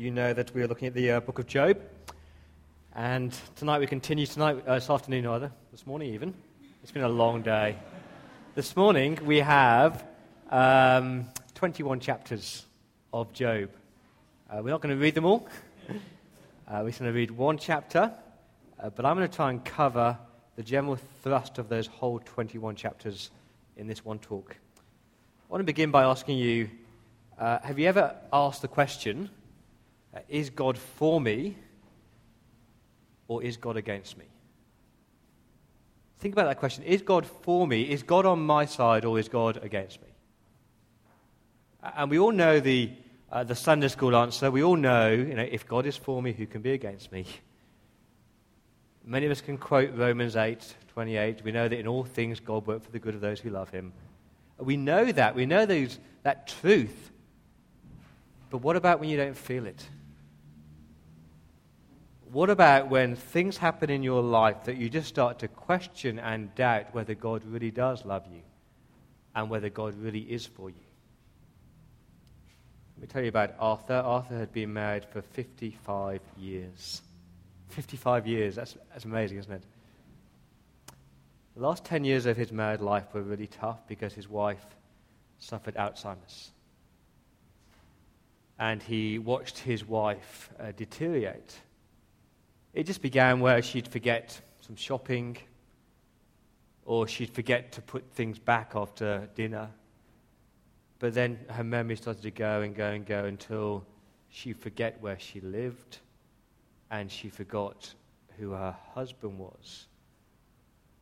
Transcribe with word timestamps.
you 0.00 0.10
know 0.10 0.32
that 0.32 0.54
we 0.54 0.62
are 0.62 0.66
looking 0.66 0.88
at 0.88 0.94
the 0.94 1.10
uh, 1.10 1.20
book 1.20 1.38
of 1.40 1.46
Job. 1.46 1.78
And 2.94 3.36
tonight 3.56 3.80
we 3.80 3.86
continue, 3.86 4.24
tonight, 4.24 4.66
uh, 4.66 4.76
this 4.76 4.88
afternoon 4.88 5.26
either, 5.26 5.52
this 5.72 5.86
morning 5.86 6.14
even. 6.14 6.32
It's 6.82 6.90
been 6.90 7.02
a 7.02 7.08
long 7.08 7.42
day. 7.42 7.76
This 8.54 8.74
morning 8.74 9.18
we 9.26 9.40
have 9.40 10.02
um, 10.50 11.26
21 11.52 12.00
chapters 12.00 12.64
of 13.12 13.30
Job. 13.34 13.68
Uh, 14.48 14.62
we're 14.62 14.70
not 14.70 14.80
going 14.80 14.96
to 14.96 15.00
read 15.00 15.14
them 15.14 15.26
all. 15.26 15.46
Uh, 16.66 16.82
we're 16.84 16.92
going 16.92 17.10
to 17.10 17.12
read 17.12 17.32
one 17.32 17.58
chapter, 17.58 18.12
uh, 18.78 18.90
but 18.90 19.04
I'm 19.04 19.16
going 19.16 19.28
to 19.28 19.34
try 19.34 19.50
and 19.50 19.64
cover 19.64 20.16
the 20.54 20.62
general 20.62 20.96
thrust 21.24 21.58
of 21.58 21.68
those 21.68 21.88
whole 21.88 22.20
21 22.20 22.76
chapters 22.76 23.32
in 23.76 23.88
this 23.88 24.04
one 24.04 24.20
talk. 24.20 24.54
I 24.78 25.52
want 25.52 25.62
to 25.62 25.64
begin 25.64 25.90
by 25.90 26.04
asking 26.04 26.38
you 26.38 26.70
uh, 27.40 27.58
have 27.64 27.80
you 27.80 27.88
ever 27.88 28.14
asked 28.32 28.62
the 28.62 28.68
question, 28.68 29.30
uh, 30.14 30.20
is 30.28 30.50
God 30.50 30.76
for 30.76 31.20
me 31.20 31.56
or 33.28 33.42
is 33.42 33.56
God 33.56 33.76
against 33.76 34.18
me? 34.18 34.24
Think 36.18 36.34
about 36.34 36.46
that 36.46 36.58
question. 36.58 36.84
Is 36.84 37.00
God 37.00 37.24
for 37.24 37.66
me? 37.66 37.82
Is 37.82 38.02
God 38.02 38.26
on 38.26 38.40
my 38.40 38.66
side 38.66 39.04
or 39.04 39.18
is 39.18 39.28
God 39.28 39.58
against 39.62 40.02
me? 40.02 40.08
And 41.82 42.10
we 42.10 42.18
all 42.18 42.32
know 42.32 42.60
the, 42.60 42.90
uh, 43.32 43.44
the 43.44 43.54
Sunday 43.54 43.88
school 43.88 44.14
answer. 44.14 44.50
We 44.50 44.62
all 44.62 44.76
know, 44.76 45.10
you 45.10 45.34
know, 45.34 45.48
if 45.50 45.66
God 45.66 45.86
is 45.86 45.96
for 45.96 46.22
me, 46.22 46.32
who 46.32 46.46
can 46.46 46.60
be 46.60 46.72
against 46.72 47.10
me? 47.10 47.24
Many 49.04 49.24
of 49.24 49.32
us 49.32 49.40
can 49.40 49.56
quote 49.56 49.94
Romans 49.94 50.36
8 50.36 50.76
28. 50.92 51.42
We 51.44 51.52
know 51.52 51.68
that 51.68 51.78
in 51.78 51.86
all 51.86 52.04
things 52.04 52.40
God 52.40 52.66
works 52.66 52.84
for 52.84 52.92
the 52.92 52.98
good 52.98 53.14
of 53.14 53.20
those 53.20 53.40
who 53.40 53.48
love 53.48 53.70
him. 53.70 53.92
We 54.58 54.76
know 54.76 55.10
that. 55.12 55.34
We 55.34 55.46
know 55.46 55.64
those, 55.64 55.98
that 56.24 56.48
truth. 56.48 57.10
But 58.50 58.58
what 58.58 58.76
about 58.76 59.00
when 59.00 59.08
you 59.08 59.16
don't 59.16 59.36
feel 59.36 59.66
it? 59.66 59.88
What 62.32 62.48
about 62.48 62.88
when 62.88 63.16
things 63.16 63.56
happen 63.56 63.90
in 63.90 64.04
your 64.04 64.22
life 64.22 64.64
that 64.64 64.76
you 64.76 64.88
just 64.88 65.08
start 65.08 65.40
to 65.40 65.48
question 65.48 66.20
and 66.20 66.54
doubt 66.54 66.94
whether 66.94 67.14
God 67.14 67.44
really 67.44 67.72
does 67.72 68.04
love 68.04 68.24
you 68.30 68.42
and 69.34 69.50
whether 69.50 69.68
God 69.68 69.96
really 69.96 70.20
is 70.20 70.46
for 70.46 70.70
you? 70.70 70.76
Let 72.96 73.02
me 73.02 73.06
tell 73.08 73.22
you 73.22 73.30
about 73.30 73.54
Arthur. 73.58 73.94
Arthur 73.94 74.38
had 74.38 74.52
been 74.52 74.72
married 74.72 75.06
for 75.06 75.22
55 75.22 76.20
years. 76.38 77.02
55 77.70 78.26
years, 78.28 78.54
that's, 78.54 78.76
that's 78.92 79.04
amazing, 79.04 79.38
isn't 79.38 79.52
it? 79.52 79.62
The 81.56 81.62
last 81.62 81.84
10 81.84 82.04
years 82.04 82.26
of 82.26 82.36
his 82.36 82.52
married 82.52 82.80
life 82.80 83.12
were 83.12 83.22
really 83.22 83.48
tough 83.48 83.86
because 83.88 84.12
his 84.12 84.28
wife 84.28 84.64
suffered 85.38 85.74
Alzheimer's 85.74 86.52
and 88.60 88.80
he 88.82 89.18
watched 89.18 89.58
his 89.58 89.84
wife 89.84 90.50
uh, 90.60 90.70
deteriorate. 90.76 91.58
It 92.72 92.86
just 92.86 93.02
began 93.02 93.40
where 93.40 93.62
she'd 93.62 93.88
forget 93.88 94.40
some 94.60 94.76
shopping, 94.76 95.36
or 96.84 97.06
she'd 97.06 97.30
forget 97.30 97.72
to 97.72 97.82
put 97.82 98.04
things 98.12 98.38
back 98.38 98.72
after 98.74 99.28
dinner. 99.34 99.68
But 100.98 101.14
then 101.14 101.38
her 101.48 101.64
memory 101.64 101.96
started 101.96 102.22
to 102.22 102.30
go 102.30 102.62
and 102.62 102.74
go 102.74 102.90
and 102.90 103.04
go 103.04 103.24
until 103.24 103.84
she 104.28 104.52
forget 104.52 105.00
where 105.00 105.18
she 105.18 105.40
lived, 105.40 105.98
and 106.90 107.10
she 107.10 107.28
forgot 107.28 107.92
who 108.38 108.50
her 108.50 108.76
husband 108.94 109.38
was. 109.38 109.86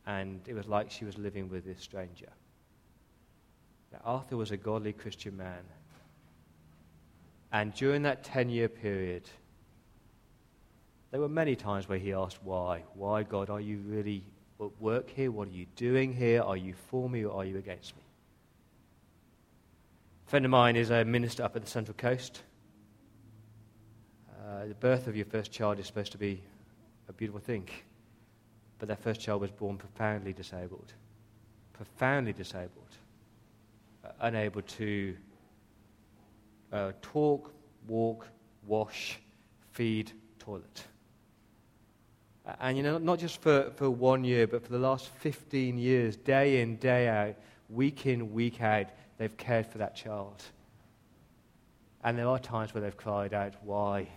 And 0.05 0.41
it 0.47 0.53
was 0.53 0.67
like 0.67 0.89
she 0.89 1.05
was 1.05 1.17
living 1.17 1.49
with 1.49 1.65
this 1.65 1.81
stranger. 1.81 2.29
Now, 3.91 3.99
Arthur 4.05 4.37
was 4.37 4.51
a 4.51 4.57
godly 4.57 4.93
Christian 4.93 5.37
man 5.37 5.63
and 7.51 7.73
during 7.73 8.03
that 8.03 8.23
10 8.23 8.49
year 8.49 8.69
period, 8.69 9.23
there 11.11 11.19
were 11.19 11.29
many 11.29 11.55
times 11.55 11.89
where 11.89 11.97
he 11.97 12.13
asked, 12.13 12.39
Why? 12.43 12.83
Why, 12.93 13.23
God, 13.23 13.49
are 13.49 13.61
you 13.61 13.79
really 13.85 14.23
at 14.61 14.81
work 14.81 15.09
here? 15.09 15.31
What 15.31 15.47
are 15.47 15.51
you 15.51 15.65
doing 15.75 16.13
here? 16.13 16.41
Are 16.41 16.57
you 16.57 16.73
for 16.89 17.09
me 17.09 17.25
or 17.25 17.35
are 17.41 17.45
you 17.45 17.57
against 17.57 17.95
me? 17.95 18.03
A 20.27 20.29
friend 20.29 20.45
of 20.45 20.51
mine 20.51 20.75
is 20.75 20.91
a 20.91 21.03
minister 21.03 21.43
up 21.43 21.55
at 21.55 21.63
the 21.63 21.69
Central 21.69 21.95
Coast. 21.95 22.43
Uh, 24.29 24.65
the 24.65 24.75
birth 24.75 25.07
of 25.07 25.15
your 25.15 25.25
first 25.25 25.51
child 25.51 25.79
is 25.79 25.87
supposed 25.87 26.11
to 26.11 26.17
be 26.17 26.41
a 27.07 27.13
beautiful 27.13 27.41
thing, 27.41 27.67
but 28.77 28.87
their 28.87 28.97
first 28.97 29.21
child 29.21 29.41
was 29.41 29.51
born 29.51 29.77
profoundly 29.77 30.33
disabled. 30.33 30.93
Profoundly 31.73 32.33
disabled. 32.33 32.97
Uh, 34.05 34.09
unable 34.21 34.61
to 34.61 35.15
uh, 36.71 36.91
talk, 37.01 37.51
walk, 37.87 38.27
wash, 38.67 39.19
feed, 39.71 40.11
toilet. 40.37 40.83
And 42.59 42.77
you 42.77 42.83
know, 42.83 42.97
not 42.97 43.19
just 43.19 43.41
for, 43.41 43.71
for 43.75 43.89
one 43.89 44.23
year, 44.23 44.47
but 44.47 44.63
for 44.63 44.71
the 44.71 44.79
last 44.79 45.07
15 45.19 45.77
years, 45.77 46.15
day 46.15 46.61
in, 46.61 46.77
day 46.77 47.07
out, 47.07 47.35
week 47.69 48.05
in, 48.05 48.33
week 48.33 48.61
out, 48.61 48.87
they've 49.17 49.35
cared 49.35 49.67
for 49.67 49.79
that 49.79 49.95
child. 49.95 50.41
And 52.03 52.17
there 52.17 52.27
are 52.27 52.39
times 52.39 52.73
where 52.73 52.81
they've 52.81 52.95
cried 52.95 53.33
out, 53.33 53.53
Why? 53.63 54.07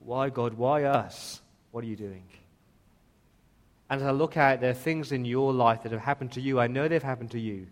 Why, 0.00 0.30
God? 0.30 0.54
Why 0.54 0.84
us? 0.84 1.40
What 1.70 1.84
are 1.84 1.86
you 1.86 1.96
doing? 1.96 2.24
And 3.88 4.00
as 4.00 4.06
I 4.06 4.10
look 4.10 4.36
out, 4.36 4.60
there 4.60 4.70
are 4.70 4.74
things 4.74 5.12
in 5.12 5.24
your 5.24 5.52
life 5.52 5.82
that 5.82 5.92
have 5.92 6.00
happened 6.00 6.32
to 6.32 6.40
you. 6.40 6.58
I 6.58 6.66
know 6.66 6.88
they've 6.88 7.02
happened 7.02 7.32
to 7.32 7.40
you. 7.40 7.66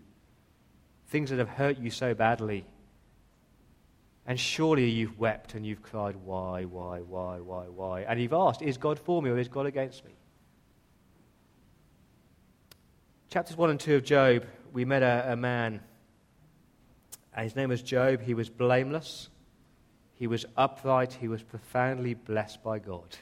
Things 1.07 1.29
that 1.29 1.39
have 1.39 1.49
hurt 1.49 1.77
you 1.77 1.89
so 1.89 2.13
badly. 2.13 2.65
And 4.25 4.39
surely 4.39 4.89
you've 4.89 5.17
wept 5.19 5.55
and 5.55 5.65
you've 5.65 5.81
cried, 5.81 6.15
Why, 6.15 6.63
why, 6.63 6.99
why, 6.99 7.39
why, 7.39 7.65
why? 7.65 8.01
And 8.01 8.21
you've 8.21 8.33
asked, 8.33 8.61
Is 8.61 8.77
God 8.77 8.99
for 8.99 9.21
me 9.21 9.29
or 9.29 9.37
is 9.37 9.47
God 9.47 9.65
against 9.65 10.05
me? 10.05 10.11
Chapters 13.29 13.57
1 13.57 13.69
and 13.69 13.79
2 13.79 13.95
of 13.95 14.03
Job, 14.03 14.45
we 14.73 14.85
met 14.85 15.03
a, 15.03 15.33
a 15.33 15.35
man. 15.35 15.81
His 17.37 17.55
name 17.55 17.69
was 17.69 17.81
Job. 17.81 18.21
He 18.21 18.33
was 18.33 18.49
blameless, 18.49 19.29
he 20.15 20.27
was 20.27 20.45
upright, 20.55 21.13
he 21.13 21.27
was 21.27 21.41
profoundly 21.41 22.13
blessed 22.13 22.61
by 22.61 22.77
God. 22.77 23.15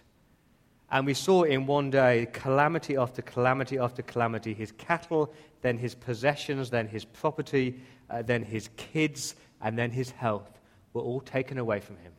And 0.92 1.06
we 1.06 1.14
saw 1.14 1.44
in 1.44 1.68
one 1.68 1.92
day 1.92 2.28
calamity 2.34 2.98
after 2.98 3.22
calamity 3.22 3.78
after 3.78 4.02
calamity 4.02 4.56
his 4.56 4.72
cattle, 4.72 5.32
then 5.62 5.78
his 5.78 5.94
possessions, 5.94 6.72
then 6.72 6.88
his 6.88 7.06
property, 7.06 7.80
uh, 8.10 8.24
then 8.24 8.44
his 8.44 8.70
kids, 8.76 9.36
and 9.62 9.78
then 9.78 9.92
his 9.92 10.10
health 10.10 10.59
were 10.94 11.02
all 11.02 11.22
taken 11.22 11.58
away 11.58 11.80
from 11.80 11.98
him. 11.98 12.12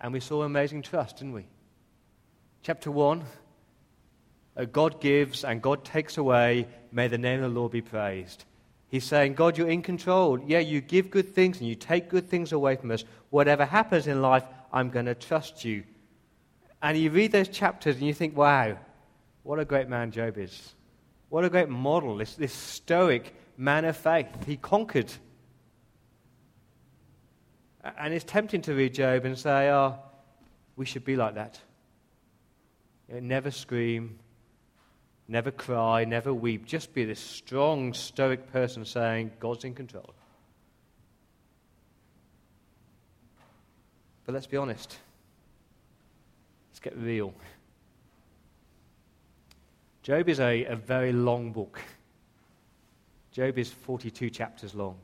And 0.00 0.12
we 0.12 0.20
saw 0.20 0.42
amazing 0.42 0.82
trust, 0.82 1.18
didn't 1.18 1.32
we? 1.32 1.46
Chapter 2.62 2.90
1 2.90 3.24
uh, 4.56 4.64
God 4.64 5.00
gives 5.00 5.44
and 5.44 5.60
God 5.60 5.84
takes 5.84 6.16
away. 6.16 6.66
May 6.90 7.08
the 7.08 7.18
name 7.18 7.42
of 7.42 7.52
the 7.52 7.60
Lord 7.60 7.72
be 7.72 7.82
praised. 7.82 8.44
He's 8.88 9.04
saying, 9.04 9.34
God, 9.34 9.58
you're 9.58 9.68
in 9.68 9.82
control. 9.82 10.38
Yeah, 10.46 10.60
you 10.60 10.80
give 10.80 11.10
good 11.10 11.34
things 11.34 11.58
and 11.58 11.68
you 11.68 11.74
take 11.74 12.08
good 12.08 12.28
things 12.28 12.52
away 12.52 12.76
from 12.76 12.90
us. 12.90 13.04
Whatever 13.30 13.64
happens 13.64 14.06
in 14.06 14.22
life, 14.22 14.44
I'm 14.72 14.90
going 14.90 15.06
to 15.06 15.14
trust 15.14 15.64
you. 15.64 15.84
And 16.82 16.96
you 16.96 17.10
read 17.10 17.32
those 17.32 17.48
chapters 17.48 17.96
and 17.96 18.06
you 18.06 18.14
think, 18.14 18.36
wow, 18.36 18.78
what 19.42 19.58
a 19.58 19.64
great 19.64 19.88
man 19.88 20.12
Job 20.12 20.38
is. 20.38 20.74
What 21.28 21.44
a 21.44 21.50
great 21.50 21.68
model, 21.68 22.16
this, 22.16 22.34
this 22.36 22.52
stoic 22.52 23.34
man 23.56 23.84
of 23.84 23.96
faith. 23.96 24.28
He 24.46 24.56
conquered 24.56 25.12
and 27.98 28.14
it's 28.14 28.24
tempting 28.24 28.62
to 28.62 28.74
read 28.74 28.94
Job 28.94 29.24
and 29.24 29.38
say, 29.38 29.70
oh, 29.70 29.96
we 30.76 30.84
should 30.84 31.04
be 31.04 31.16
like 31.16 31.34
that. 31.34 31.60
You 33.08 33.14
know, 33.14 33.20
never 33.20 33.50
scream, 33.50 34.18
never 35.28 35.50
cry, 35.50 36.04
never 36.04 36.32
weep. 36.32 36.66
Just 36.66 36.94
be 36.94 37.04
this 37.04 37.20
strong, 37.20 37.92
stoic 37.92 38.52
person 38.52 38.84
saying, 38.84 39.32
God's 39.40 39.64
in 39.64 39.74
control. 39.74 40.14
But 44.24 44.34
let's 44.34 44.46
be 44.46 44.56
honest. 44.56 44.98
Let's 46.70 46.80
get 46.80 46.96
real. 46.96 47.32
Job 50.02 50.28
is 50.28 50.40
a, 50.40 50.64
a 50.64 50.76
very 50.76 51.12
long 51.12 51.52
book. 51.52 51.80
Job 53.32 53.58
is 53.58 53.70
42 53.70 54.30
chapters 54.30 54.74
long. 54.74 54.98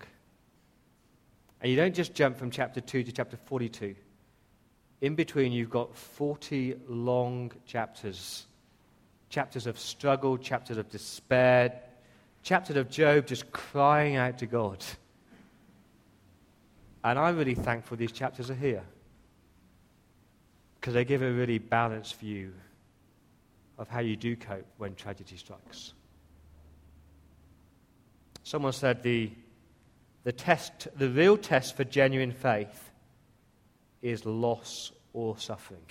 And 1.63 1.71
you 1.71 1.77
don't 1.77 1.95
just 1.95 2.13
jump 2.13 2.37
from 2.37 2.51
chapter 2.51 2.81
2 2.81 3.05
to 3.05 3.13
chapter 3.13 3.37
42. 3.37 3.95
In 5.01 5.15
between, 5.15 5.53
you've 5.53 5.71
got 5.71 5.97
40 5.97 6.75
long 6.89 7.53
chapters 7.65 8.47
chapters 9.29 9.67
of 9.67 9.79
struggle, 9.79 10.37
chapters 10.37 10.77
of 10.77 10.91
despair, 10.91 11.81
chapters 12.43 12.77
of 12.77 12.91
Job 12.91 13.27
just 13.27 13.51
crying 13.51 14.17
out 14.17 14.37
to 14.37 14.47
God. 14.47 14.85
And 17.03 17.19
I'm 17.19 17.39
really 17.39 17.55
thankful 17.55 17.97
these 17.97 18.13
chapters 18.13 18.51
are 18.51 18.55
here 18.55 18.85
because 20.79 20.93
they 20.93 21.07
give 21.07 21.23
a 21.23 21.33
really 21.33 21.59
balanced 21.59 22.17
view 22.17 22.53
of 23.79 23.89
how 23.89 24.01
you 24.01 24.17
do 24.17 24.37
cope 24.37 24.67
when 24.77 24.95
tragedy 24.95 25.39
strikes. 25.39 25.95
Someone 28.45 28.75
said 28.75 29.03
the 29.03 29.31
the 30.25 30.33
test, 30.33 30.89
the 30.97 31.09
real 31.09 31.37
test 31.37 31.77
for 31.77 31.85
genuine 31.85 32.33
faith 32.33 32.91
is 34.03 34.25
loss 34.25 34.93
or 35.13 35.37
suffering. 35.39 35.87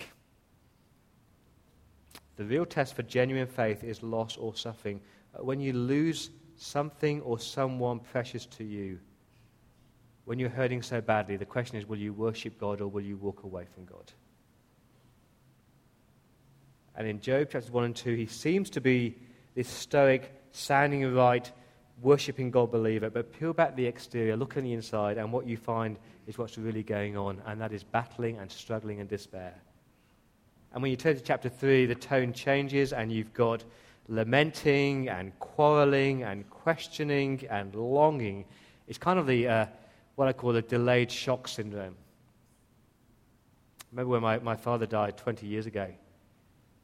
The 2.37 2.45
real 2.45 2.65
test 2.65 2.95
for 2.95 3.03
genuine 3.03 3.47
faith 3.47 3.83
is 3.83 4.01
loss 4.01 4.37
or 4.37 4.55
suffering. 4.55 5.01
Uh, 5.35 5.43
when 5.43 5.59
you 5.59 5.73
lose 5.73 6.29
something 6.57 7.21
or 7.21 7.39
someone 7.39 7.99
precious 7.99 8.45
to 8.47 8.63
you, 8.63 8.99
when 10.25 10.39
you're 10.39 10.49
hurting 10.49 10.81
so 10.81 11.01
badly, 11.01 11.35
the 11.35 11.45
question 11.45 11.77
is 11.77 11.87
will 11.87 11.97
you 11.97 12.13
worship 12.13 12.59
God 12.59 12.81
or 12.81 12.87
will 12.87 13.03
you 13.03 13.17
walk 13.17 13.43
away 13.43 13.65
from 13.73 13.85
God? 13.85 14.11
And 16.95 17.07
in 17.07 17.21
Job 17.21 17.49
chapters 17.49 17.71
1 17.71 17.83
and 17.83 17.95
2, 17.95 18.15
he 18.15 18.25
seems 18.25 18.69
to 18.71 18.81
be 18.81 19.15
this 19.55 19.67
stoic, 19.67 20.31
sounding 20.51 21.13
right, 21.13 21.51
worshipping 22.01 22.51
God 22.51 22.71
believer. 22.71 23.09
But 23.09 23.31
peel 23.31 23.53
back 23.53 23.75
the 23.75 23.85
exterior, 23.85 24.35
look 24.35 24.57
on 24.57 24.63
the 24.63 24.73
inside, 24.73 25.17
and 25.17 25.31
what 25.31 25.45
you 25.45 25.57
find 25.57 25.97
is 26.27 26.37
what's 26.37 26.57
really 26.57 26.83
going 26.83 27.17
on, 27.17 27.41
and 27.45 27.59
that 27.61 27.71
is 27.71 27.83
battling 27.83 28.37
and 28.37 28.51
struggling 28.51 28.99
and 28.99 29.09
despair. 29.09 29.53
And 30.73 30.81
when 30.81 30.91
you 30.91 30.97
turn 30.97 31.15
to 31.15 31.21
chapter 31.21 31.49
3, 31.49 31.85
the 31.85 31.95
tone 31.95 32.33
changes, 32.33 32.93
and 32.93 33.11
you've 33.11 33.33
got 33.33 33.63
lamenting 34.07 35.09
and 35.09 35.37
quarreling 35.39 36.23
and 36.23 36.49
questioning 36.49 37.45
and 37.49 37.73
longing. 37.75 38.45
It's 38.87 38.97
kind 38.97 39.19
of 39.19 39.27
the, 39.27 39.47
uh, 39.47 39.65
what 40.15 40.27
I 40.27 40.33
call 40.33 40.53
the 40.53 40.61
delayed 40.61 41.11
shock 41.11 41.47
syndrome. 41.47 41.95
Remember 43.91 44.11
when 44.11 44.21
my, 44.21 44.39
my 44.39 44.55
father 44.55 44.85
died 44.85 45.17
20 45.17 45.45
years 45.45 45.65
ago. 45.65 45.87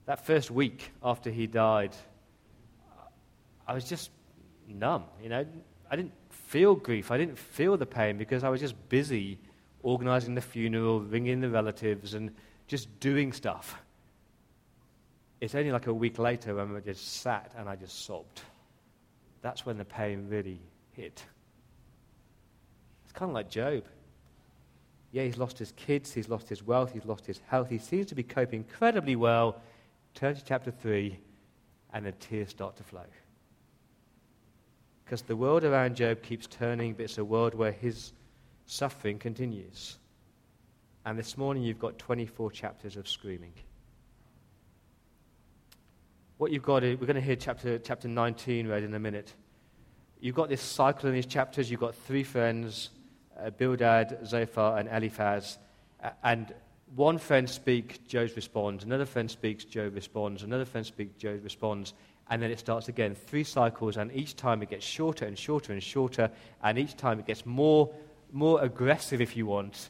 That 0.05 0.25
first 0.25 0.51
week 0.51 0.91
after 1.03 1.29
he 1.29 1.47
died, 1.47 1.95
I 3.67 3.73
was 3.73 3.85
just 3.85 4.11
numb. 4.67 5.03
You 5.21 5.29
know, 5.29 5.45
I 5.89 5.95
didn't 5.95 6.13
feel 6.29 6.75
grief. 6.75 7.11
I 7.11 7.17
didn't 7.17 7.37
feel 7.37 7.77
the 7.77 7.85
pain 7.85 8.17
because 8.17 8.43
I 8.43 8.49
was 8.49 8.61
just 8.61 8.75
busy 8.89 9.39
organizing 9.83 10.35
the 10.35 10.41
funeral, 10.41 11.01
ringing 11.01 11.39
the 11.39 11.49
relatives, 11.49 12.13
and 12.13 12.31
just 12.67 12.99
doing 12.99 13.31
stuff. 13.31 13.79
It's 15.39 15.55
only 15.55 15.71
like 15.71 15.87
a 15.87 15.93
week 15.93 16.19
later 16.19 16.55
when 16.55 16.75
I 16.75 16.79
just 16.79 17.21
sat 17.21 17.51
and 17.57 17.69
I 17.69 17.75
just 17.75 18.05
sobbed. 18.05 18.41
That's 19.41 19.65
when 19.65 19.77
the 19.77 19.85
pain 19.85 20.27
really 20.29 20.59
hit. 20.93 21.23
It's 23.03 23.13
kind 23.13 23.29
of 23.29 23.35
like 23.35 23.49
Job. 23.49 23.83
Yeah, 25.11 25.23
he's 25.23 25.37
lost 25.37 25.57
his 25.57 25.71
kids, 25.73 26.11
he's 26.11 26.27
lost 26.27 26.49
his 26.49 26.63
wealth, 26.63 26.91
he's 26.91 27.05
lost 27.05 27.25
his 27.25 27.39
health. 27.47 27.69
He 27.69 27.77
seems 27.77 28.07
to 28.07 28.15
be 28.15 28.23
coping 28.23 28.59
incredibly 28.59 29.15
well. 29.15 29.61
Turn 30.15 30.35
to 30.35 30.43
chapter 30.43 30.71
3, 30.71 31.17
and 31.93 32.05
the 32.05 32.11
tears 32.13 32.49
start 32.49 32.75
to 32.77 32.83
flow. 32.83 33.05
Because 35.07 35.21
the 35.21 35.37
world 35.37 35.63
around 35.63 35.95
Job 35.95 36.21
keeps 36.21 36.47
turning, 36.47 36.91
but 36.91 37.03
it's 37.03 37.17
a 37.17 37.23
world 37.23 37.55
where 37.55 37.71
his 37.71 38.11
suffering 38.65 39.17
continues. 39.17 39.97
And 41.05 41.17
this 41.17 41.37
morning 41.37 41.63
you've 41.63 41.79
got 41.79 41.97
24 41.97 42.51
chapters 42.51 42.97
of 42.97 43.07
screaming. 43.07 43.53
What 46.37 46.51
you've 46.51 46.61
got, 46.61 46.83
is, 46.83 46.99
we're 46.99 47.07
going 47.07 47.15
to 47.15 47.21
hear 47.21 47.37
chapter, 47.37 47.79
chapter 47.79 48.09
19 48.09 48.67
read 48.67 48.83
in 48.83 48.93
a 48.95 48.99
minute. 48.99 49.33
You've 50.19 50.35
got 50.35 50.49
this 50.49 50.61
cycle 50.61 51.07
in 51.07 51.15
these 51.15 51.25
chapters. 51.25 51.71
You've 51.71 51.79
got 51.79 51.95
three 51.95 52.23
friends, 52.25 52.89
uh, 53.39 53.49
Bildad, 53.51 54.27
Zophar, 54.27 54.77
and 54.77 54.89
Eliphaz. 54.89 55.57
And 56.21 56.53
one 56.97 57.17
friend 57.17 57.49
speaks, 57.49 57.97
Job 57.99 58.31
responds. 58.35 58.83
Another 58.83 59.05
friend 59.05 59.31
speaks, 59.31 59.63
Job 59.63 59.95
responds. 59.95 60.43
Another 60.43 60.65
friend 60.65 60.85
speaks, 60.85 61.15
Job 61.15 61.45
responds. 61.45 61.93
And 62.29 62.41
then 62.41 62.51
it 62.51 62.59
starts 62.59 62.89
again. 62.89 63.15
Three 63.15 63.43
cycles, 63.43 63.97
and 63.97 64.11
each 64.11 64.35
time 64.35 64.61
it 64.61 64.69
gets 64.69 64.85
shorter 64.85 65.25
and 65.25 65.37
shorter 65.37 65.71
and 65.73 65.81
shorter. 65.81 66.29
And 66.61 66.77
each 66.77 66.97
time 66.97 67.19
it 67.19 67.25
gets 67.25 67.45
more, 67.45 67.93
more 68.31 68.61
aggressive, 68.61 69.21
if 69.21 69.37
you 69.37 69.45
want, 69.45 69.89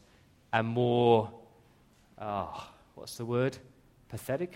and 0.53 0.67
more, 0.67 1.31
ah, 2.19 2.71
what's 2.95 3.17
the 3.17 3.25
word? 3.25 3.57
Pathetic? 4.09 4.53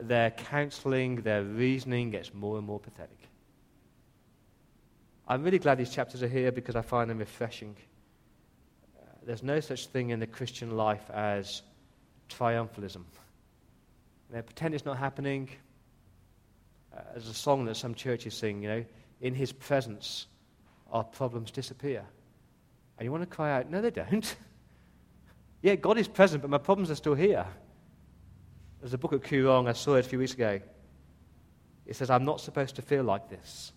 Their 0.00 0.30
counseling, 0.30 1.22
their 1.22 1.42
reasoning 1.42 2.10
gets 2.10 2.32
more 2.32 2.58
and 2.58 2.66
more 2.66 2.78
pathetic. 2.78 3.18
I'm 5.28 5.42
really 5.42 5.58
glad 5.58 5.78
these 5.78 5.90
chapters 5.90 6.22
are 6.22 6.28
here 6.28 6.52
because 6.52 6.76
I 6.76 6.82
find 6.82 7.10
them 7.10 7.18
refreshing. 7.18 7.76
There's 9.24 9.42
no 9.42 9.58
such 9.58 9.88
thing 9.88 10.10
in 10.10 10.20
the 10.20 10.26
Christian 10.26 10.76
life 10.76 11.10
as 11.10 11.62
triumphalism. 12.28 13.02
You 14.28 14.36
know, 14.36 14.42
pretend 14.42 14.74
it's 14.74 14.84
not 14.84 14.98
happening. 14.98 15.48
There's 17.12 17.28
a 17.28 17.34
song 17.34 17.64
that 17.66 17.76
some 17.76 17.94
churches 17.94 18.34
sing, 18.34 18.62
you 18.62 18.68
know, 18.68 18.84
in 19.20 19.34
his 19.34 19.52
presence 19.52 20.26
our 20.90 21.04
problems 21.04 21.50
disappear. 21.50 22.04
And 22.98 23.04
you 23.04 23.12
want 23.12 23.28
to 23.28 23.34
cry 23.34 23.56
out, 23.56 23.70
no, 23.70 23.80
they 23.80 23.90
don't. 23.90 24.36
Yeah, 25.62 25.74
God 25.74 25.98
is 25.98 26.06
present, 26.06 26.42
but 26.42 26.50
my 26.50 26.58
problems 26.58 26.92
are 26.92 26.94
still 26.94 27.14
here. 27.14 27.44
There's 28.78 28.92
a 28.92 28.98
book 28.98 29.12
at 29.14 29.22
Koorong, 29.22 29.68
I 29.68 29.72
saw 29.72 29.96
it 29.96 30.06
a 30.06 30.08
few 30.08 30.18
weeks 30.18 30.34
ago. 30.34 30.60
It 31.86 31.96
says, 31.96 32.08
I'm 32.08 32.24
not 32.24 32.40
supposed 32.40 32.76
to 32.76 32.82
feel 32.82 33.02
like 33.02 33.28
this. 33.28 33.72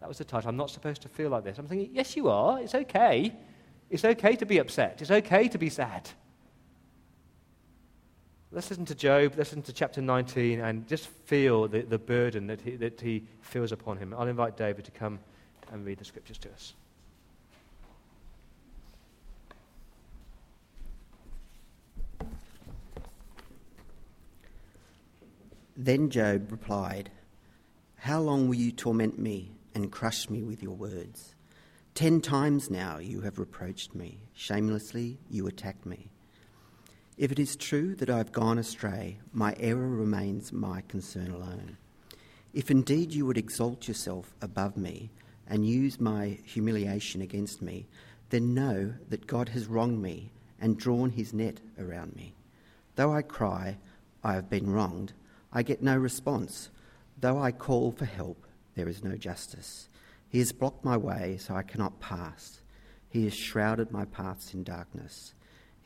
That 0.00 0.08
was 0.08 0.18
the 0.18 0.24
title. 0.24 0.48
I'm 0.48 0.56
not 0.56 0.70
supposed 0.70 1.02
to 1.02 1.08
feel 1.08 1.30
like 1.30 1.44
this. 1.44 1.58
I'm 1.58 1.68
thinking, 1.68 1.90
yes, 1.92 2.16
you 2.16 2.28
are. 2.28 2.60
It's 2.60 2.74
okay. 2.74 3.32
It's 3.90 4.04
okay 4.04 4.34
to 4.36 4.46
be 4.46 4.58
upset. 4.58 5.00
It's 5.00 5.10
okay 5.10 5.46
to 5.48 5.58
be 5.58 5.68
sad. 5.68 6.08
Let's 8.52 8.68
listen 8.68 8.84
to 8.86 8.96
Job, 8.96 9.34
listen 9.36 9.62
to 9.62 9.72
chapter 9.72 10.02
19, 10.02 10.60
and 10.60 10.88
just 10.88 11.06
feel 11.06 11.68
the, 11.68 11.82
the 11.82 11.98
burden 11.98 12.48
that 12.48 12.60
he, 12.60 12.74
that 12.76 13.00
he 13.00 13.22
feels 13.42 13.70
upon 13.70 13.98
him. 13.98 14.12
I'll 14.12 14.26
invite 14.26 14.56
David 14.56 14.84
to 14.86 14.90
come 14.90 15.20
and 15.70 15.86
read 15.86 15.98
the 15.98 16.04
scriptures 16.04 16.38
to 16.38 16.50
us. 16.50 16.74
Then 25.76 26.10
Job 26.10 26.50
replied, 26.50 27.10
How 27.98 28.18
long 28.18 28.48
will 28.48 28.56
you 28.56 28.72
torment 28.72 29.16
me 29.16 29.52
and 29.76 29.92
crush 29.92 30.28
me 30.28 30.42
with 30.42 30.60
your 30.60 30.74
words? 30.74 31.36
Ten 31.94 32.20
times 32.20 32.68
now 32.68 32.98
you 32.98 33.20
have 33.20 33.38
reproached 33.38 33.94
me. 33.94 34.18
Shamelessly 34.34 35.18
you 35.30 35.46
attack 35.46 35.86
me. 35.86 36.10
If 37.20 37.30
it 37.30 37.38
is 37.38 37.54
true 37.54 37.94
that 37.96 38.08
I 38.08 38.16
have 38.16 38.32
gone 38.32 38.56
astray, 38.56 39.18
my 39.30 39.54
error 39.60 39.90
remains 39.90 40.54
my 40.54 40.80
concern 40.88 41.30
alone. 41.30 41.76
If 42.54 42.70
indeed 42.70 43.12
you 43.12 43.26
would 43.26 43.36
exalt 43.36 43.86
yourself 43.86 44.32
above 44.40 44.78
me 44.78 45.10
and 45.46 45.68
use 45.68 46.00
my 46.00 46.38
humiliation 46.46 47.20
against 47.20 47.60
me, 47.60 47.84
then 48.30 48.54
know 48.54 48.94
that 49.10 49.26
God 49.26 49.50
has 49.50 49.66
wronged 49.66 50.00
me 50.00 50.32
and 50.58 50.78
drawn 50.78 51.10
his 51.10 51.34
net 51.34 51.60
around 51.78 52.16
me. 52.16 52.32
Though 52.96 53.12
I 53.12 53.20
cry, 53.20 53.76
I 54.24 54.32
have 54.32 54.48
been 54.48 54.70
wronged, 54.70 55.12
I 55.52 55.62
get 55.62 55.82
no 55.82 55.98
response. 55.98 56.70
Though 57.20 57.38
I 57.38 57.52
call 57.52 57.92
for 57.92 58.06
help, 58.06 58.46
there 58.76 58.88
is 58.88 59.04
no 59.04 59.16
justice. 59.16 59.90
He 60.30 60.38
has 60.38 60.52
blocked 60.52 60.86
my 60.86 60.96
way 60.96 61.36
so 61.38 61.54
I 61.54 61.64
cannot 61.64 62.00
pass. 62.00 62.62
He 63.10 63.24
has 63.24 63.34
shrouded 63.34 63.90
my 63.90 64.06
paths 64.06 64.54
in 64.54 64.64
darkness. 64.64 65.34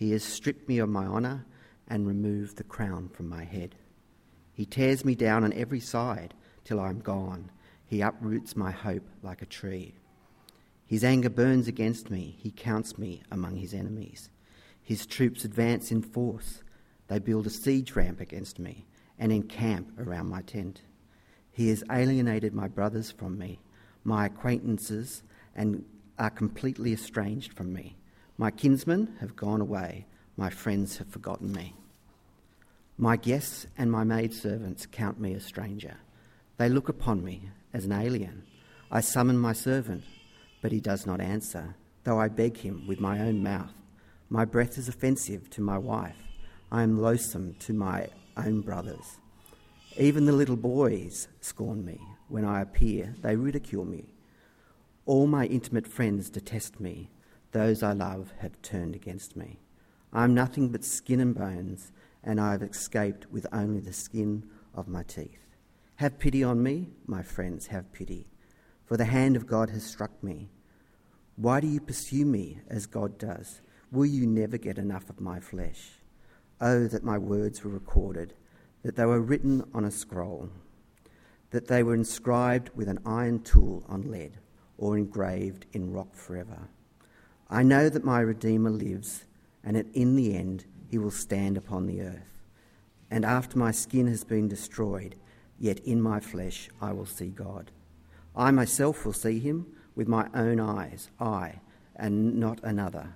He 0.04 0.10
has 0.10 0.22
stripped 0.22 0.68
me 0.68 0.80
of 0.80 0.90
my 0.90 1.06
honour 1.06 1.46
and 1.88 2.06
removed 2.06 2.58
the 2.58 2.62
crown 2.62 3.08
from 3.08 3.26
my 3.26 3.42
head. 3.42 3.74
He 4.52 4.66
tears 4.66 5.02
me 5.02 5.14
down 5.14 5.44
on 5.44 5.52
every 5.54 5.80
side 5.80 6.34
till 6.62 6.78
I 6.78 6.90
am 6.90 7.00
gone. 7.00 7.50
He 7.86 8.02
uproots 8.02 8.54
my 8.54 8.70
hope 8.70 9.08
like 9.22 9.40
a 9.40 9.46
tree. 9.46 9.94
His 10.84 11.04
anger 11.04 11.30
burns 11.30 11.68
against 11.68 12.10
me. 12.10 12.36
He 12.38 12.50
counts 12.50 12.98
me 12.98 13.22
among 13.30 13.56
his 13.56 13.72
enemies. 13.72 14.28
His 14.82 15.06
troops 15.06 15.42
advance 15.42 15.90
in 15.90 16.02
force. 16.02 16.62
They 17.08 17.18
build 17.18 17.46
a 17.46 17.50
siege 17.50 17.96
ramp 17.96 18.20
against 18.20 18.58
me 18.58 18.84
and 19.18 19.32
encamp 19.32 19.98
around 19.98 20.26
my 20.26 20.42
tent. 20.42 20.82
He 21.50 21.70
has 21.70 21.82
alienated 21.90 22.52
my 22.52 22.68
brothers 22.68 23.10
from 23.10 23.38
me, 23.38 23.58
my 24.04 24.26
acquaintances, 24.26 25.22
and 25.54 25.82
are 26.18 26.28
completely 26.28 26.92
estranged 26.92 27.54
from 27.54 27.72
me. 27.72 27.96
My 28.36 28.50
kinsmen 28.50 29.16
have 29.20 29.36
gone 29.36 29.60
away, 29.60 30.06
my 30.36 30.50
friends 30.50 30.98
have 30.98 31.08
forgotten 31.08 31.52
me. 31.52 31.74
My 32.98 33.16
guests 33.16 33.66
and 33.78 33.90
my 33.92 34.02
maidservants 34.02 34.86
count 34.86 35.20
me 35.20 35.34
a 35.34 35.40
stranger. 35.40 35.96
They 36.56 36.68
look 36.68 36.88
upon 36.88 37.24
me 37.24 37.48
as 37.72 37.84
an 37.84 37.92
alien. 37.92 38.44
I 38.90 39.00
summon 39.00 39.38
my 39.38 39.52
servant, 39.52 40.02
but 40.62 40.72
he 40.72 40.80
does 40.80 41.06
not 41.06 41.20
answer, 41.20 41.76
though 42.02 42.18
I 42.18 42.28
beg 42.28 42.56
him 42.56 42.86
with 42.88 43.00
my 43.00 43.20
own 43.20 43.42
mouth. 43.42 43.72
My 44.28 44.44
breath 44.44 44.78
is 44.78 44.88
offensive 44.88 45.48
to 45.50 45.60
my 45.60 45.78
wife. 45.78 46.16
I 46.72 46.82
am 46.82 47.00
loathsome 47.00 47.54
to 47.60 47.72
my 47.72 48.08
own 48.36 48.62
brothers. 48.62 49.18
Even 49.96 50.24
the 50.24 50.32
little 50.32 50.56
boys 50.56 51.28
scorn 51.40 51.84
me. 51.84 52.00
When 52.28 52.44
I 52.44 52.62
appear, 52.62 53.14
they 53.22 53.36
ridicule 53.36 53.84
me. 53.84 54.06
All 55.06 55.28
my 55.28 55.46
intimate 55.46 55.86
friends 55.86 56.30
detest 56.30 56.80
me. 56.80 57.10
Those 57.54 57.84
I 57.84 57.92
love 57.92 58.32
have 58.40 58.60
turned 58.62 58.96
against 58.96 59.36
me. 59.36 59.60
I 60.12 60.24
am 60.24 60.34
nothing 60.34 60.70
but 60.70 60.84
skin 60.84 61.20
and 61.20 61.36
bones, 61.36 61.92
and 62.24 62.40
I 62.40 62.50
have 62.50 62.64
escaped 62.64 63.30
with 63.30 63.46
only 63.52 63.78
the 63.78 63.92
skin 63.92 64.50
of 64.74 64.88
my 64.88 65.04
teeth. 65.04 65.38
Have 65.96 66.18
pity 66.18 66.42
on 66.42 66.64
me, 66.64 66.88
my 67.06 67.22
friends, 67.22 67.68
have 67.68 67.92
pity, 67.92 68.26
for 68.84 68.96
the 68.96 69.04
hand 69.04 69.36
of 69.36 69.46
God 69.46 69.70
has 69.70 69.84
struck 69.84 70.20
me. 70.20 70.48
Why 71.36 71.60
do 71.60 71.68
you 71.68 71.80
pursue 71.80 72.24
me 72.24 72.58
as 72.68 72.86
God 72.86 73.18
does? 73.18 73.60
Will 73.92 74.06
you 74.06 74.26
never 74.26 74.58
get 74.58 74.76
enough 74.76 75.08
of 75.08 75.20
my 75.20 75.38
flesh? 75.38 76.00
Oh, 76.60 76.88
that 76.88 77.04
my 77.04 77.18
words 77.18 77.62
were 77.62 77.70
recorded, 77.70 78.34
that 78.82 78.96
they 78.96 79.06
were 79.06 79.20
written 79.20 79.62
on 79.72 79.84
a 79.84 79.92
scroll, 79.92 80.48
that 81.50 81.68
they 81.68 81.84
were 81.84 81.94
inscribed 81.94 82.70
with 82.74 82.88
an 82.88 82.98
iron 83.06 83.44
tool 83.44 83.84
on 83.88 84.10
lead, 84.10 84.38
or 84.76 84.98
engraved 84.98 85.66
in 85.72 85.92
rock 85.92 86.16
forever. 86.16 86.68
I 87.48 87.62
know 87.62 87.88
that 87.88 88.04
my 88.04 88.20
Redeemer 88.20 88.70
lives, 88.70 89.24
and 89.62 89.76
that 89.76 89.92
in 89.94 90.16
the 90.16 90.36
end 90.36 90.64
he 90.90 90.98
will 90.98 91.10
stand 91.10 91.56
upon 91.56 91.86
the 91.86 92.02
earth. 92.02 92.42
And 93.10 93.24
after 93.24 93.58
my 93.58 93.70
skin 93.70 94.06
has 94.06 94.24
been 94.24 94.48
destroyed, 94.48 95.16
yet 95.58 95.78
in 95.80 96.00
my 96.00 96.20
flesh 96.20 96.68
I 96.80 96.92
will 96.92 97.06
see 97.06 97.28
God. 97.28 97.70
I 98.34 98.50
myself 98.50 99.04
will 99.04 99.12
see 99.12 99.38
him 99.38 99.66
with 99.94 100.08
my 100.08 100.28
own 100.34 100.58
eyes, 100.58 101.10
I, 101.20 101.60
and 101.96 102.40
not 102.40 102.60
another 102.62 103.14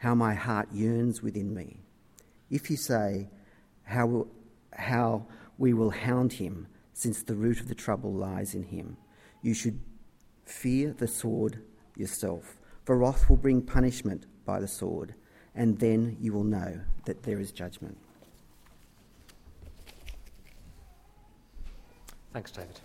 how 0.00 0.14
my 0.14 0.32
heart 0.32 0.66
yearns 0.72 1.22
within 1.22 1.54
me. 1.54 1.76
If 2.48 2.70
you 2.70 2.76
say, 2.78 3.28
how, 3.84 4.06
will, 4.06 4.28
how 4.72 5.26
we 5.58 5.74
will 5.74 5.90
hound 5.90 6.32
him, 6.32 6.68
since 6.94 7.22
the 7.22 7.34
root 7.34 7.60
of 7.60 7.68
the 7.68 7.74
trouble 7.74 8.10
lies 8.10 8.54
in 8.54 8.62
him, 8.62 8.96
you 9.42 9.52
should 9.52 9.78
fear 10.46 10.94
the 10.96 11.06
sword 11.06 11.60
yourself, 11.96 12.56
for 12.84 12.96
wrath 12.96 13.28
will 13.28 13.36
bring 13.36 13.62
punishment 13.62 14.26
by 14.44 14.60
the 14.60 14.68
sword, 14.68 15.14
and 15.54 15.78
then 15.78 16.16
you 16.20 16.32
will 16.32 16.44
know 16.44 16.80
that 17.04 17.22
there 17.22 17.38
is 17.38 17.52
judgment. 17.52 17.96
Thanks, 22.32 22.52
David. 22.52 22.80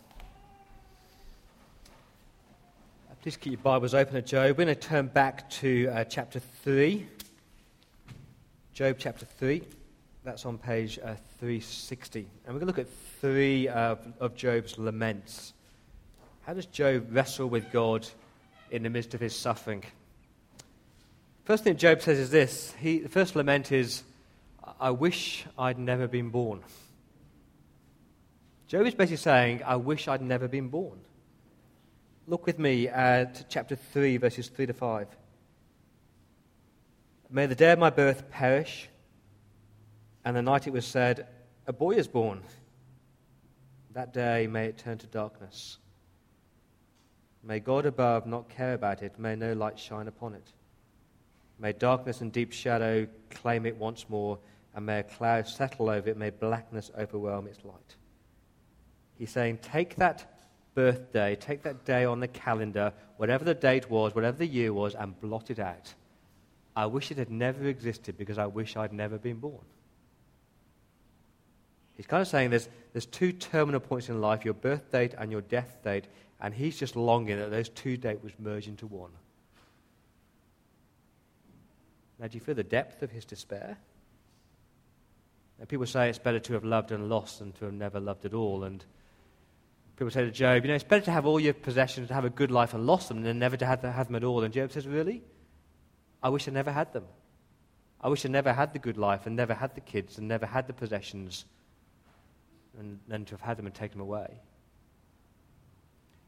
Please 3.25 3.37
keep 3.37 3.53
your 3.53 3.61
Bibles 3.61 3.95
open 3.95 4.17
at 4.17 4.27
Job. 4.27 4.49
We're 4.49 4.65
going 4.65 4.67
to 4.67 4.75
turn 4.75 5.07
back 5.07 5.49
to 5.49 5.87
uh, 5.87 6.03
chapter 6.03 6.39
3. 6.39 7.07
Job 8.71 8.97
chapter 8.99 9.25
3. 9.25 9.63
That's 10.23 10.45
on 10.45 10.59
page 10.59 10.99
uh, 10.99 11.15
360. 11.39 12.19
And 12.19 12.53
we're 12.53 12.59
going 12.59 12.59
to 12.59 12.65
look 12.67 12.77
at 12.77 12.87
three 13.19 13.67
uh, 13.67 13.95
of 14.19 14.35
Job's 14.35 14.77
laments. 14.77 15.53
How 16.41 16.53
does 16.53 16.67
Job 16.67 17.07
wrestle 17.09 17.47
with 17.49 17.71
God 17.71 18.07
in 18.71 18.83
the 18.83 18.89
midst 18.89 19.13
of 19.13 19.19
his 19.19 19.35
suffering? 19.35 19.83
First 21.43 21.63
thing 21.63 21.77
Job 21.77 22.01
says 22.01 22.17
is 22.17 22.31
this. 22.31 22.73
He, 22.79 22.99
the 22.99 23.09
first 23.09 23.35
lament 23.35 23.71
is, 23.71 24.03
I 24.79 24.89
wish 24.89 25.45
I'd 25.57 25.77
never 25.77 26.07
been 26.07 26.29
born. 26.29 26.63
Job 28.67 28.87
is 28.87 28.95
basically 28.95 29.17
saying, 29.17 29.61
I 29.63 29.75
wish 29.75 30.07
I'd 30.07 30.23
never 30.23 30.47
been 30.47 30.69
born. 30.69 30.99
Look 32.27 32.47
with 32.47 32.57
me 32.57 32.87
at 32.87 33.47
chapter 33.49 33.75
3, 33.75 34.17
verses 34.17 34.47
3 34.49 34.65
to 34.65 34.73
5. 34.73 35.07
May 37.29 37.45
the 37.45 37.55
day 37.55 37.71
of 37.71 37.79
my 37.79 37.91
birth 37.91 38.29
perish, 38.31 38.89
and 40.23 40.35
the 40.35 40.41
night 40.41 40.65
it 40.65 40.73
was 40.73 40.87
said, 40.87 41.27
A 41.67 41.73
boy 41.73 41.91
is 41.91 42.07
born. 42.07 42.41
That 43.93 44.13
day 44.13 44.47
may 44.47 44.65
it 44.65 44.79
turn 44.79 44.97
to 44.97 45.07
darkness. 45.07 45.77
May 47.45 47.59
God 47.59 47.85
above 47.85 48.25
not 48.25 48.49
care 48.49 48.73
about 48.73 49.03
it, 49.03 49.19
may 49.19 49.35
no 49.35 49.53
light 49.53 49.77
shine 49.77 50.07
upon 50.07 50.33
it. 50.33 50.51
May 51.59 51.73
darkness 51.73 52.21
and 52.21 52.31
deep 52.31 52.51
shadow 52.51 53.07
claim 53.29 53.65
it 53.67 53.77
once 53.77 54.09
more, 54.09 54.39
and 54.73 54.85
may 54.85 54.99
a 54.99 55.03
cloud 55.03 55.47
settle 55.47 55.89
over 55.89 56.09
it, 56.09 56.17
may 56.17 56.31
blackness 56.31 56.91
overwhelm 56.97 57.47
its 57.47 57.63
light. 57.63 57.95
He's 59.17 59.29
saying, 59.29 59.59
Take 59.61 59.95
that 59.97 60.39
birthday, 60.73 61.35
take 61.35 61.61
that 61.63 61.85
day 61.85 62.03
on 62.03 62.19
the 62.19 62.27
calendar, 62.27 62.91
whatever 63.17 63.45
the 63.45 63.53
date 63.53 63.89
was, 63.89 64.15
whatever 64.15 64.37
the 64.37 64.47
year 64.47 64.73
was, 64.73 64.95
and 64.95 65.19
blot 65.21 65.49
it 65.51 65.59
out. 65.59 65.93
I 66.75 66.87
wish 66.87 67.11
it 67.11 67.17
had 67.17 67.29
never 67.29 67.65
existed 67.65 68.17
because 68.17 68.37
I 68.37 68.47
wish 68.47 68.75
I'd 68.75 68.91
never 68.91 69.17
been 69.17 69.37
born. 69.37 69.63
He's 71.95 72.07
kind 72.07 72.21
of 72.21 72.27
saying 72.27 72.49
there's, 72.49 72.67
there's 72.91 73.05
two 73.05 73.31
terminal 73.31 73.79
points 73.79 74.09
in 74.09 74.19
life 74.19 74.43
your 74.43 74.53
birth 74.53 74.91
date 74.91 75.13
and 75.17 75.31
your 75.31 75.41
death 75.41 75.77
date, 75.83 76.07
and 76.41 76.53
he's 76.53 76.77
just 76.77 76.95
longing 76.95 77.37
that 77.37 77.51
those 77.51 77.69
two 77.69 77.97
dates 77.97 78.23
would 78.23 78.39
merge 78.39 78.67
into 78.67 78.87
one. 78.87 79.11
Now, 82.19 82.27
do 82.27 82.35
you 82.35 82.41
feel 82.41 82.55
the 82.55 82.63
depth 82.63 83.03
of 83.03 83.11
his 83.11 83.25
despair? 83.25 83.77
Now, 85.59 85.65
people 85.65 85.85
say 85.85 86.09
it's 86.09 86.19
better 86.19 86.39
to 86.39 86.53
have 86.53 86.63
loved 86.63 86.91
and 86.91 87.09
lost 87.09 87.39
than 87.39 87.51
to 87.53 87.65
have 87.65 87.73
never 87.73 87.99
loved 87.99 88.25
at 88.25 88.33
all, 88.33 88.63
and 88.63 88.83
People 89.95 90.11
say 90.11 90.25
to 90.25 90.31
Job, 90.31 90.63
you 90.63 90.67
know, 90.67 90.75
it's 90.75 90.83
better 90.83 91.05
to 91.05 91.11
have 91.11 91.25
all 91.25 91.39
your 91.39 91.53
possessions, 91.53 92.09
to 92.09 92.13
have 92.13 92.25
a 92.25 92.29
good 92.29 92.51
life 92.51 92.73
and 92.73 92.85
lost 92.85 93.07
them 93.07 93.21
than 93.21 93.39
never 93.39 93.55
to 93.55 93.65
have, 93.65 93.81
have 93.81 94.07
them 94.07 94.15
at 94.15 94.25
all. 94.25 94.43
And 94.43 94.53
Job 94.53 94.71
says, 94.71 94.87
really? 94.87 95.23
I 96.21 96.29
wish 96.29 96.47
I 96.47 96.51
never 96.51 96.71
had 96.71 96.91
them. 96.91 97.05
I 98.01 98.09
wish 98.09 98.25
I 98.25 98.29
never 98.29 98.51
had 98.51 98.73
the 98.73 98.79
good 98.79 98.97
life 98.97 99.25
and 99.25 99.35
never 99.35 99.53
had 99.53 99.73
the 99.73 99.81
kids 99.81 100.17
and 100.17 100.27
never 100.27 100.45
had 100.45 100.67
the 100.67 100.73
possessions 100.73 101.45
and 102.77 102.99
then 103.07 103.23
to 103.25 103.31
have 103.31 103.41
had 103.41 103.57
them 103.57 103.67
and 103.67 103.73
taken 103.73 103.99
them 103.99 104.07
away. 104.07 104.37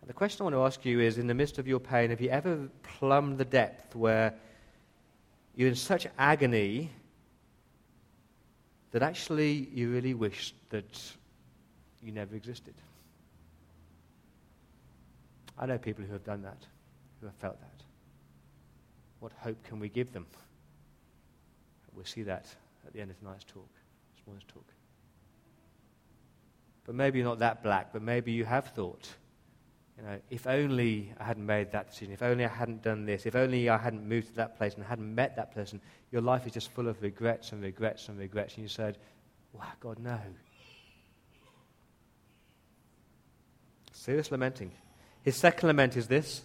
The 0.07 0.13
question 0.13 0.41
I 0.41 0.43
want 0.45 0.55
to 0.55 0.61
ask 0.61 0.85
you 0.85 1.01
is 1.01 1.17
in 1.17 1.27
the 1.27 1.33
midst 1.33 1.59
of 1.59 1.67
your 1.67 1.81
pain, 1.81 2.11
have 2.11 2.21
you 2.21 2.29
ever 2.29 2.69
plumbed 2.81 3.37
the 3.37 3.45
depth 3.45 3.93
where 3.93 4.33
you're 5.53 5.67
in 5.67 5.75
such 5.75 6.07
agony 6.17 6.89
that 8.91 9.03
actually 9.03 9.69
you 9.73 9.91
really 9.91 10.13
wish 10.13 10.53
that 10.69 11.01
you 12.01 12.13
never 12.13 12.35
existed? 12.35 12.73
I 15.59 15.65
know 15.65 15.77
people 15.77 16.05
who 16.05 16.13
have 16.13 16.23
done 16.23 16.41
that, 16.43 16.65
who 17.19 17.27
have 17.27 17.35
felt 17.35 17.59
that. 17.59 17.83
What 19.19 19.33
hope 19.41 19.61
can 19.65 19.77
we 19.77 19.89
give 19.89 20.13
them? 20.13 20.25
We'll 21.93 22.05
see 22.05 22.23
that 22.23 22.45
at 22.85 22.93
the 22.93 23.01
end 23.01 23.11
of 23.11 23.19
tonight's 23.19 23.43
talk, 23.43 23.69
this 24.15 24.25
morning's 24.25 24.45
talk. 24.47 24.63
But 26.85 26.95
maybe 26.95 27.19
you're 27.19 27.27
not 27.27 27.39
that 27.39 27.61
black, 27.61 27.91
but 27.91 28.01
maybe 28.01 28.31
you 28.31 28.45
have 28.45 28.67
thought, 28.67 29.09
you 29.97 30.03
know, 30.03 30.19
if 30.29 30.45
only 30.45 31.13
I 31.19 31.23
hadn't 31.23 31.45
made 31.45 31.71
that 31.71 31.89
decision, 31.89 32.13
if 32.13 32.21
only 32.21 32.45
I 32.45 32.49
hadn't 32.49 32.83
done 32.83 33.05
this, 33.05 33.25
if 33.25 33.35
only 33.35 33.67
I 33.67 33.77
hadn't 33.77 34.07
moved 34.07 34.27
to 34.27 34.35
that 34.35 34.57
place 34.57 34.75
and 34.75 34.83
hadn't 34.83 35.13
met 35.13 35.35
that 35.37 35.53
person, 35.55 35.81
your 36.11 36.21
life 36.21 36.45
is 36.45 36.51
just 36.51 36.69
full 36.71 36.87
of 36.87 37.01
regrets 37.01 37.51
and 37.51 37.63
regrets 37.63 38.07
and 38.07 38.19
regrets. 38.19 38.53
And 38.55 38.63
you 38.63 38.69
said, 38.69 38.99
wow, 39.53 39.65
God, 39.79 39.97
no. 39.97 40.19
Serious 43.91 44.31
lamenting. 44.31 44.71
His 45.23 45.35
second 45.35 45.67
lament 45.67 45.97
is 45.97 46.07
this 46.07 46.43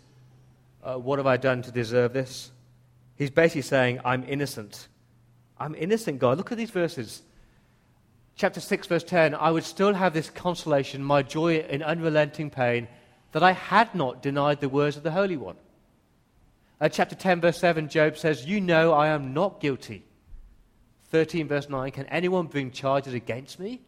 uh, 0.83 0.95
What 0.95 1.19
have 1.19 1.27
I 1.27 1.37
done 1.37 1.63
to 1.63 1.71
deserve 1.71 2.15
this? 2.15 2.51
He's 3.17 3.31
basically 3.31 3.63
saying, 3.63 4.01
I'm 4.05 4.25
innocent. 4.27 4.89
I'm 5.59 5.75
innocent, 5.75 6.19
God. 6.19 6.39
Look 6.39 6.51
at 6.51 6.59
these 6.59 6.71
verses. 6.71 7.23
Chapter 8.35 8.61
6, 8.61 8.87
verse 8.87 9.05
10 9.05 9.35
I 9.35 9.51
would 9.51 9.65
still 9.65 9.93
have 9.93 10.15
this 10.15 10.31
consolation, 10.31 11.05
my 11.05 11.23
joy 11.23 11.59
in 11.59 11.83
unrelenting 11.83 12.49
pain, 12.49 12.89
that 13.33 13.43
I 13.43 13.53
had 13.53 13.95
not 13.95 14.23
denied 14.23 14.61
the 14.61 14.69
words 14.69 14.97
of 14.97 15.03
the 15.03 15.11
Holy 15.11 15.37
One. 15.37 15.57
Chapter 16.91 17.15
10, 17.15 17.41
verse 17.41 17.59
7, 17.59 17.89
Job 17.89 18.17
says, 18.17 18.45
You 18.45 18.61
know 18.61 18.93
I 18.93 19.09
am 19.09 19.33
not 19.33 19.61
guilty. 19.61 20.05
13, 21.11 21.47
verse 21.47 21.69
9, 21.69 21.91
Can 21.93 22.07
anyone 22.07 22.47
bring 22.47 22.71
charges 22.71 23.15
against 23.15 23.61
me? 23.61 23.81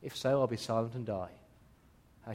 If 0.00 0.16
so, 0.16 0.40
I'll 0.40 0.46
be 0.46 0.56
silent 0.56 0.94
and 0.94 1.06
die. 1.06 1.30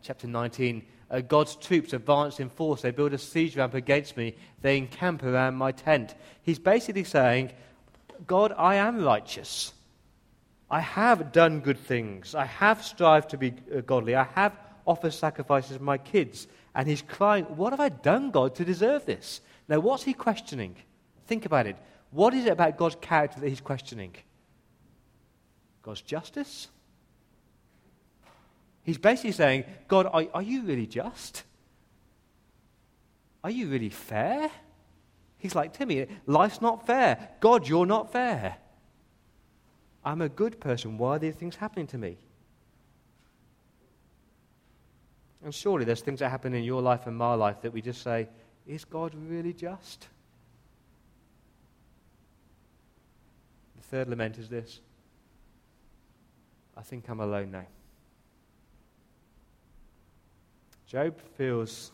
Chapter 0.01 0.27
19, 0.27 0.83
uh, 1.09 1.21
God's 1.21 1.55
troops 1.55 1.93
advance 1.93 2.39
in 2.39 2.50
force. 2.50 2.81
They 2.81 2.91
build 2.91 3.13
a 3.13 3.17
siege 3.17 3.57
ramp 3.57 3.74
against 3.74 4.17
me. 4.17 4.36
They 4.62 4.77
encamp 4.77 5.24
around 5.24 5.55
my 5.55 5.71
tent. 5.71 6.13
He's 6.43 6.59
basically 6.59 7.05
saying, 7.05 7.51
God, 8.27 8.53
I 8.55 8.75
am 8.75 9.03
righteous. 9.03 9.74
I 10.69 10.81
have 10.81 11.31
done 11.31 11.62
good 11.62 11.79
things. 11.79 12.36
I 12.36 12.45
have 12.45 12.83
strived 12.83 13.31
to 13.31 13.38
be 13.38 13.53
uh, 13.75 13.81
godly. 13.81 14.15
I 14.15 14.25
have 14.36 14.55
offered 14.86 15.13
sacrifices 15.13 15.77
to 15.77 15.83
my 15.83 15.98
kids. 15.98 16.48
And 16.75 16.88
he's 16.88 17.01
crying, 17.01 17.45
What 17.45 17.74
have 17.74 17.79
I 17.79 17.89
done, 17.89 18.31
God, 18.31 18.55
to 18.55 18.65
deserve 18.65 19.05
this? 19.05 19.41
Now, 19.67 19.79
what's 19.79 20.03
he 20.03 20.13
questioning? 20.13 20.75
Think 21.27 21.45
about 21.45 21.67
it. 21.67 21.77
What 22.12 22.33
is 22.33 22.45
it 22.45 22.51
about 22.51 22.77
God's 22.77 22.98
character 23.00 23.39
that 23.39 23.50
he's 23.50 23.62
questioning? 23.62 24.15
God's 25.83 26.01
justice? 26.01 26.67
He's 28.83 28.98
basically 28.98 29.33
saying, 29.33 29.65
God, 29.88 30.07
are, 30.07 30.25
are 30.33 30.41
you 30.41 30.63
really 30.63 30.88
just? 30.88 31.43
Are 33.43 33.51
you 33.51 33.67
really 33.67 33.89
fair? 33.89 34.50
He's 35.38 35.55
like, 35.55 35.74
Timmy, 35.74 36.07
life's 36.25 36.62
not 36.62 36.86
fair. 36.86 37.29
God, 37.39 37.67
you're 37.67 37.86
not 37.86 38.12
fair. 38.12 38.57
I'm 40.03 40.21
a 40.21 40.29
good 40.29 40.59
person. 40.59 40.98
Why 40.98 41.15
are 41.15 41.19
these 41.19 41.36
things 41.36 41.55
happening 41.55 41.88
to 41.88 41.98
me? 41.98 42.17
And 45.43 45.53
surely 45.53 45.86
there's 45.86 46.01
things 46.01 46.19
that 46.19 46.29
happen 46.29 46.53
in 46.53 46.63
your 46.63 46.81
life 46.81 47.08
and 47.08 47.15
my 47.15 47.34
life 47.34 47.62
that 47.62 47.72
we 47.72 47.81
just 47.81 48.01
say, 48.01 48.27
is 48.67 48.86
God 48.86 49.15
really 49.15 49.53
just? 49.53 50.08
The 53.77 53.84
third 53.84 54.10
lament 54.10 54.38
is 54.38 54.50
this 54.50 54.81
I 56.77 56.81
think 56.81 57.10
I'm 57.10 57.19
alone 57.19 57.51
now. 57.51 57.65
Job 60.88 61.19
feels 61.38 61.91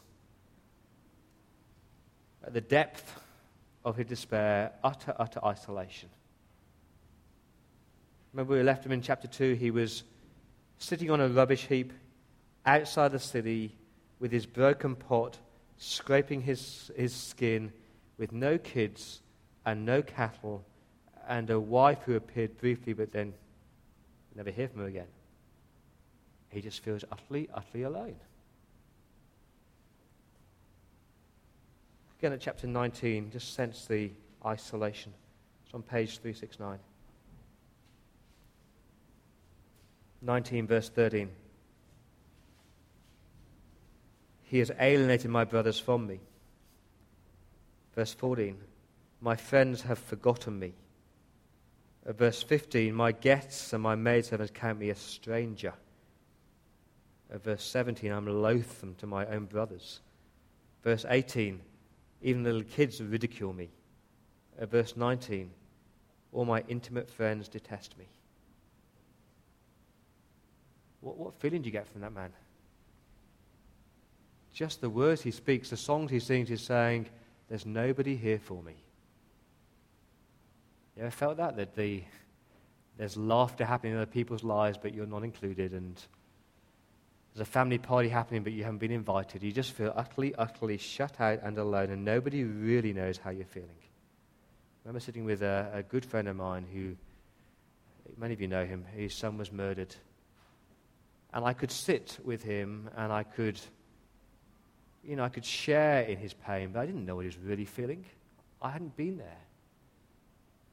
at 2.46 2.54
the 2.54 2.62
depth 2.62 3.20
of 3.84 3.98
his 3.98 4.08
despair, 4.08 4.72
utter, 4.84 5.14
utter 5.18 5.40
isolation. 5.44 6.10
Remember, 8.34 8.56
we 8.56 8.64
left 8.64 8.86
him 8.86 8.92
in 8.92 9.02
chapter 9.02 9.28
2. 9.28 9.54
He 9.54 9.72
was 9.72 10.04
sitting 10.78 11.10
on 11.10 11.22
a 11.22 11.28
rubbish 11.28 11.68
heap 11.68 11.94
outside 12.66 13.12
the 13.12 13.20
city 13.20 13.76
with 14.20 14.32
his 14.32 14.46
broken 14.46 14.96
pot, 14.96 15.38
scraping 15.78 16.42
his, 16.42 16.92
his 16.96 17.14
skin, 17.14 17.72
with 18.18 18.32
no 18.32 18.58
kids 18.58 19.22
and 19.66 19.86
no 19.86 20.02
cattle, 20.02 20.64
and 21.28 21.50
a 21.50 21.60
wife 21.60 22.00
who 22.06 22.16
appeared 22.16 22.58
briefly 22.58 22.94
but 22.94 23.12
then 23.12 23.34
never 24.36 24.52
hear 24.52 24.68
from 24.68 24.82
her 24.82 24.88
again. 24.88 25.08
He 26.50 26.62
just 26.62 26.84
feels 26.84 27.04
utterly, 27.12 27.50
utterly 27.54 27.84
alone. 27.84 28.16
Again 32.20 32.34
at 32.34 32.42
chapter 32.42 32.68
19, 32.68 33.32
just 33.32 33.54
sense 33.54 33.86
the 33.86 34.12
isolation. 34.46 35.14
It's 35.66 35.74
on 35.74 35.82
page 35.82 36.20
369. 36.20 36.80
19, 40.22 40.68
verse 40.68 40.90
13. 40.90 41.30
He 44.46 44.60
has 44.60 44.72
alienated 44.80 45.32
my 45.32 45.44
brothers 45.44 45.80
from 45.80 46.08
me. 46.08 46.20
Verse 47.96 48.14
14. 48.14 48.58
My 49.22 49.36
friends 49.36 49.82
have 49.84 49.98
forgotten 49.98 50.60
me. 50.60 50.74
Uh, 52.06 52.14
verse 52.14 52.44
15. 52.44 52.94
My 52.94 53.12
guests 53.12 53.74
and 53.74 53.82
my 53.82 53.96
maidservants 53.96 54.52
count 54.54 54.80
me 54.80 54.90
a 54.90 54.96
stranger. 54.96 55.74
Uh, 57.34 57.40
verse 57.40 57.64
17. 57.64 58.12
I'm 58.12 58.28
loathsome 58.28 58.96
to 58.96 59.08
my 59.08 59.26
own 59.26 59.46
brothers. 59.46 60.02
Verse 60.84 61.06
18. 61.10 61.60
Even 62.22 62.44
little 62.44 62.64
kids 62.64 63.02
ridicule 63.02 63.54
me. 63.54 63.70
Uh, 64.60 64.68
verse 64.68 64.96
19. 64.96 65.50
All 66.34 66.46
my 66.46 66.64
intimate 66.68 67.10
friends 67.10 67.48
detest 67.48 67.98
me. 67.98 68.06
What, 71.02 71.18
what 71.18 71.40
feeling 71.40 71.64
do 71.64 71.68
you 71.68 71.72
get 71.72 71.88
from 71.88 72.02
that 72.02 72.14
man? 72.14 72.32
Just 74.56 74.80
the 74.80 74.90
words 74.90 75.22
he 75.22 75.32
speaks, 75.32 75.70
the 75.70 75.78
songs 75.78 76.10
he 76.10 76.20
sings, 76.20 76.48
he's 76.48 76.62
saying, 76.62 77.08
There's 77.50 77.66
nobody 77.66 78.16
here 78.16 78.40
for 78.40 78.64
me. 78.64 78.74
You 80.96 81.04
ever 81.04 81.12
felt 81.12 81.36
that? 81.38 81.58
That 81.58 81.76
the, 81.76 82.02
there's 82.98 83.18
laughter 83.18 83.66
happening 83.66 83.92
in 83.92 84.00
other 84.00 84.06
people's 84.10 84.46
lives, 84.46 84.80
but 84.82 84.94
you're 84.94 85.06
not 85.06 85.26
included, 85.26 85.74
and 85.74 86.02
there's 87.34 87.46
a 87.46 87.52
family 87.52 87.78
party 87.78 88.08
happening, 88.08 88.44
but 88.44 88.54
you 88.54 88.64
haven't 88.64 88.78
been 88.78 88.94
invited. 88.94 89.44
You 89.44 89.52
just 89.52 89.74
feel 89.74 89.92
utterly, 89.94 90.34
utterly 90.36 90.78
shut 90.78 91.20
out 91.20 91.42
and 91.44 91.58
alone, 91.58 91.90
and 91.90 92.06
nobody 92.06 92.46
really 92.46 92.94
knows 92.94 93.18
how 93.18 93.32
you're 93.32 93.44
feeling. 93.44 93.68
I 93.76 94.88
remember 94.88 95.02
sitting 95.02 95.26
with 95.26 95.42
a, 95.42 95.70
a 95.74 95.84
good 95.84 96.06
friend 96.06 96.30
of 96.30 96.38
mine 96.38 96.66
who, 96.72 96.96
many 98.18 98.34
of 98.34 98.40
you 98.40 98.48
know 98.48 98.64
him, 98.64 98.86
his 98.96 99.14
son 99.14 99.38
was 99.38 99.52
murdered. 99.52 99.94
And 101.34 101.44
I 101.44 101.52
could 101.52 101.72
sit 101.72 102.20
with 102.24 102.42
him 102.42 102.90
and 102.96 103.12
I 103.12 103.24
could, 103.24 103.60
you 105.06 105.16
know, 105.16 105.24
I 105.24 105.30
could 105.30 105.46
share 105.46 106.02
in 106.02 106.18
his 106.18 106.34
pain, 106.34 106.72
but 106.74 106.80
I 106.80 106.86
didn't 106.86 107.06
know 107.06 107.16
what 107.16 107.22
he 107.22 107.28
was 107.28 107.38
really 107.38 107.66
feeling. 107.66 108.06
I 108.62 108.72
hadn't 108.72 108.96
been 108.98 109.18
there. 109.18 109.38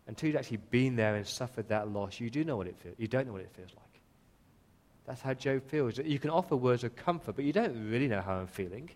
Until 0.07 0.29
you'd 0.29 0.37
actually 0.37 0.59
been 0.71 0.97
there 0.97 1.15
and 1.15 1.27
suffered 1.27 1.69
that 1.69 1.89
loss, 1.89 2.19
you 2.19 2.31
do 2.31 2.45
know 2.45 2.57
what 2.57 2.67
it 2.67 2.77
feels. 2.77 2.97
You 2.99 3.09
don't 3.09 3.27
know 3.27 3.33
what 3.33 3.43
it 3.43 3.53
feels 3.53 3.71
like. 3.77 4.01
That's 5.07 5.21
how 5.21 5.35
Job 5.35 5.63
feels. 5.69 5.99
You 5.99 6.19
can 6.19 6.31
offer 6.31 6.57
words 6.57 6.85
of 6.85 6.97
comfort, 6.97 7.37
but 7.37 7.45
you 7.45 7.53
don't 7.53 7.91
really 7.91 8.09
know 8.09 8.21
how 8.21 8.35
I'm 8.35 8.47
feeling. 8.47 8.91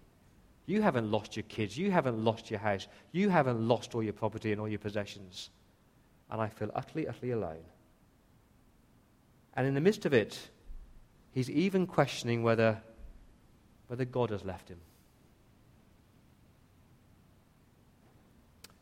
You 0.67 0.83
haven't 0.83 1.11
lost 1.11 1.37
your 1.37 1.45
kids. 1.45 1.77
You 1.77 1.91
haven't 1.91 2.25
lost 2.25 2.51
your 2.51 2.59
house. 2.59 2.89
You 3.13 3.29
haven't 3.29 3.67
lost 3.67 3.95
all 3.95 4.03
your 4.03 4.13
property 4.13 4.53
and 4.53 4.61
all 4.61 4.69
your 4.69 4.79
possessions. 4.79 5.51
And 6.31 6.41
I 6.41 6.49
feel 6.49 6.71
utterly, 6.75 7.07
utterly 7.07 7.33
alone. 7.33 7.65
And 9.55 9.67
in 9.67 9.75
the 9.75 9.81
midst 9.81 10.07
of 10.07 10.13
it, 10.13 10.39
he's 11.33 11.49
even 11.51 11.87
questioning 11.87 12.43
whether, 12.43 12.81
whether 13.87 14.05
God 14.05 14.31
has 14.31 14.45
left 14.45 14.69
him. 14.69 14.79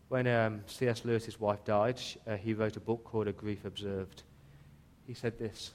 When 0.08 0.26
um, 0.26 0.60
C.S. 0.66 1.04
Lewis's 1.04 1.40
wife 1.40 1.64
died, 1.64 2.00
uh, 2.26 2.36
he 2.36 2.54
wrote 2.54 2.76
a 2.76 2.80
book 2.80 3.04
called 3.04 3.28
A 3.28 3.32
Grief 3.32 3.64
Observed. 3.64 4.22
He 5.06 5.14
said 5.14 5.38
this 5.38 5.72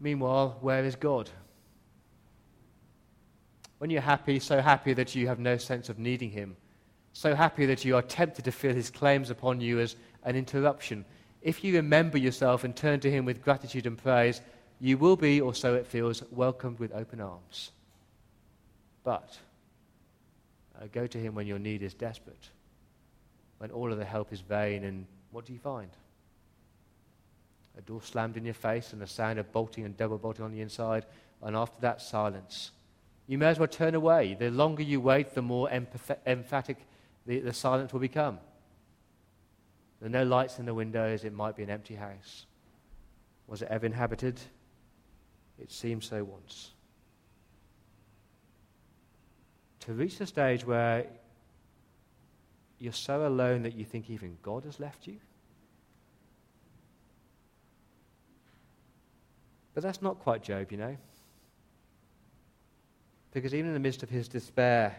Meanwhile, 0.00 0.58
where 0.60 0.84
is 0.84 0.96
God? 0.96 1.28
When 3.78 3.90
you're 3.90 4.00
happy, 4.00 4.38
so 4.40 4.60
happy 4.60 4.92
that 4.94 5.14
you 5.14 5.26
have 5.28 5.38
no 5.38 5.56
sense 5.56 5.88
of 5.88 5.98
needing 5.98 6.30
Him, 6.30 6.56
so 7.12 7.34
happy 7.34 7.66
that 7.66 7.84
you 7.84 7.96
are 7.96 8.02
tempted 8.02 8.44
to 8.44 8.52
feel 8.52 8.74
His 8.74 8.90
claims 8.90 9.30
upon 9.30 9.60
you 9.60 9.80
as 9.80 9.96
an 10.24 10.36
interruption, 10.36 11.04
if 11.42 11.64
you 11.64 11.74
remember 11.74 12.18
yourself 12.18 12.64
and 12.64 12.76
turn 12.76 13.00
to 13.00 13.10
Him 13.10 13.24
with 13.24 13.42
gratitude 13.42 13.86
and 13.86 13.96
praise, 13.96 14.40
you 14.80 14.98
will 14.98 15.16
be, 15.16 15.40
or 15.40 15.54
so 15.54 15.74
it 15.74 15.86
feels, 15.86 16.22
welcomed 16.30 16.78
with 16.78 16.92
open 16.92 17.20
arms. 17.20 17.72
But 19.04 19.38
uh, 20.80 20.86
go 20.92 21.06
to 21.06 21.18
Him 21.18 21.34
when 21.34 21.46
your 21.46 21.58
need 21.58 21.82
is 21.82 21.94
desperate, 21.94 22.50
when 23.58 23.70
all 23.70 23.92
of 23.92 23.98
the 23.98 24.04
help 24.04 24.32
is 24.32 24.40
vain, 24.40 24.84
and 24.84 25.06
what 25.30 25.44
do 25.44 25.52
you 25.52 25.58
find? 25.58 25.90
a 27.80 27.82
door 27.82 28.02
slammed 28.02 28.36
in 28.36 28.44
your 28.44 28.54
face 28.54 28.92
and 28.92 29.02
a 29.02 29.06
sound 29.06 29.38
of 29.38 29.50
bolting 29.52 29.84
and 29.84 29.96
double 29.96 30.18
bolting 30.18 30.44
on 30.44 30.52
the 30.52 30.60
inside, 30.60 31.06
and 31.42 31.56
after 31.56 31.80
that, 31.80 32.00
silence. 32.00 32.72
You 33.26 33.38
may 33.38 33.46
as 33.46 33.58
well 33.58 33.68
turn 33.68 33.94
away. 33.94 34.36
The 34.38 34.50
longer 34.50 34.82
you 34.82 35.00
wait, 35.00 35.34
the 35.34 35.42
more 35.42 35.68
empath- 35.68 36.18
emphatic 36.26 36.76
the, 37.26 37.40
the 37.40 37.52
silence 37.52 37.92
will 37.92 38.00
become. 38.00 38.38
There 40.00 40.08
are 40.08 40.10
no 40.10 40.24
lights 40.24 40.58
in 40.58 40.66
the 40.66 40.74
windows, 40.74 41.24
it 41.24 41.32
might 41.32 41.56
be 41.56 41.62
an 41.62 41.70
empty 41.70 41.94
house. 41.94 42.46
Was 43.46 43.62
it 43.62 43.68
ever 43.70 43.86
inhabited? 43.86 44.40
It 45.58 45.70
seemed 45.70 46.04
so 46.04 46.24
once. 46.24 46.70
To 49.80 49.92
reach 49.92 50.18
the 50.18 50.26
stage 50.26 50.66
where 50.66 51.06
you're 52.78 52.92
so 52.92 53.26
alone 53.26 53.62
that 53.62 53.74
you 53.74 53.84
think 53.84 54.10
even 54.10 54.36
God 54.42 54.64
has 54.64 54.80
left 54.80 55.06
you? 55.06 55.16
But 59.74 59.82
that's 59.82 60.02
not 60.02 60.18
quite 60.18 60.42
Job, 60.42 60.70
you 60.72 60.78
know. 60.78 60.96
Because 63.32 63.54
even 63.54 63.68
in 63.68 63.74
the 63.74 63.80
midst 63.80 64.02
of 64.02 64.10
his 64.10 64.28
despair, 64.28 64.96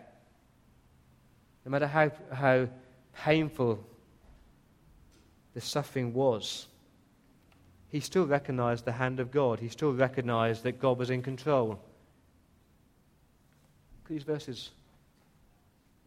no 1.66 1.72
matter 1.72 1.88
how, 1.88 2.12
how 2.32 2.68
painful 3.14 3.84
the 5.54 5.62
suffering 5.62 6.14
was, 6.14 6.68
he 7.90 8.00
still 8.00 8.26
recognized 8.26 8.86
the 8.86 8.94
hand 8.94 9.20
of 9.20 9.32
God. 9.32 9.60
He 9.60 9.68
still 9.68 9.94
recognized 9.94 10.64
that 10.64 10.80
God 10.80 10.98
was 10.98 11.10
in 11.10 11.22
control. 11.22 11.84
These 14.12 14.24
verses. 14.24 14.72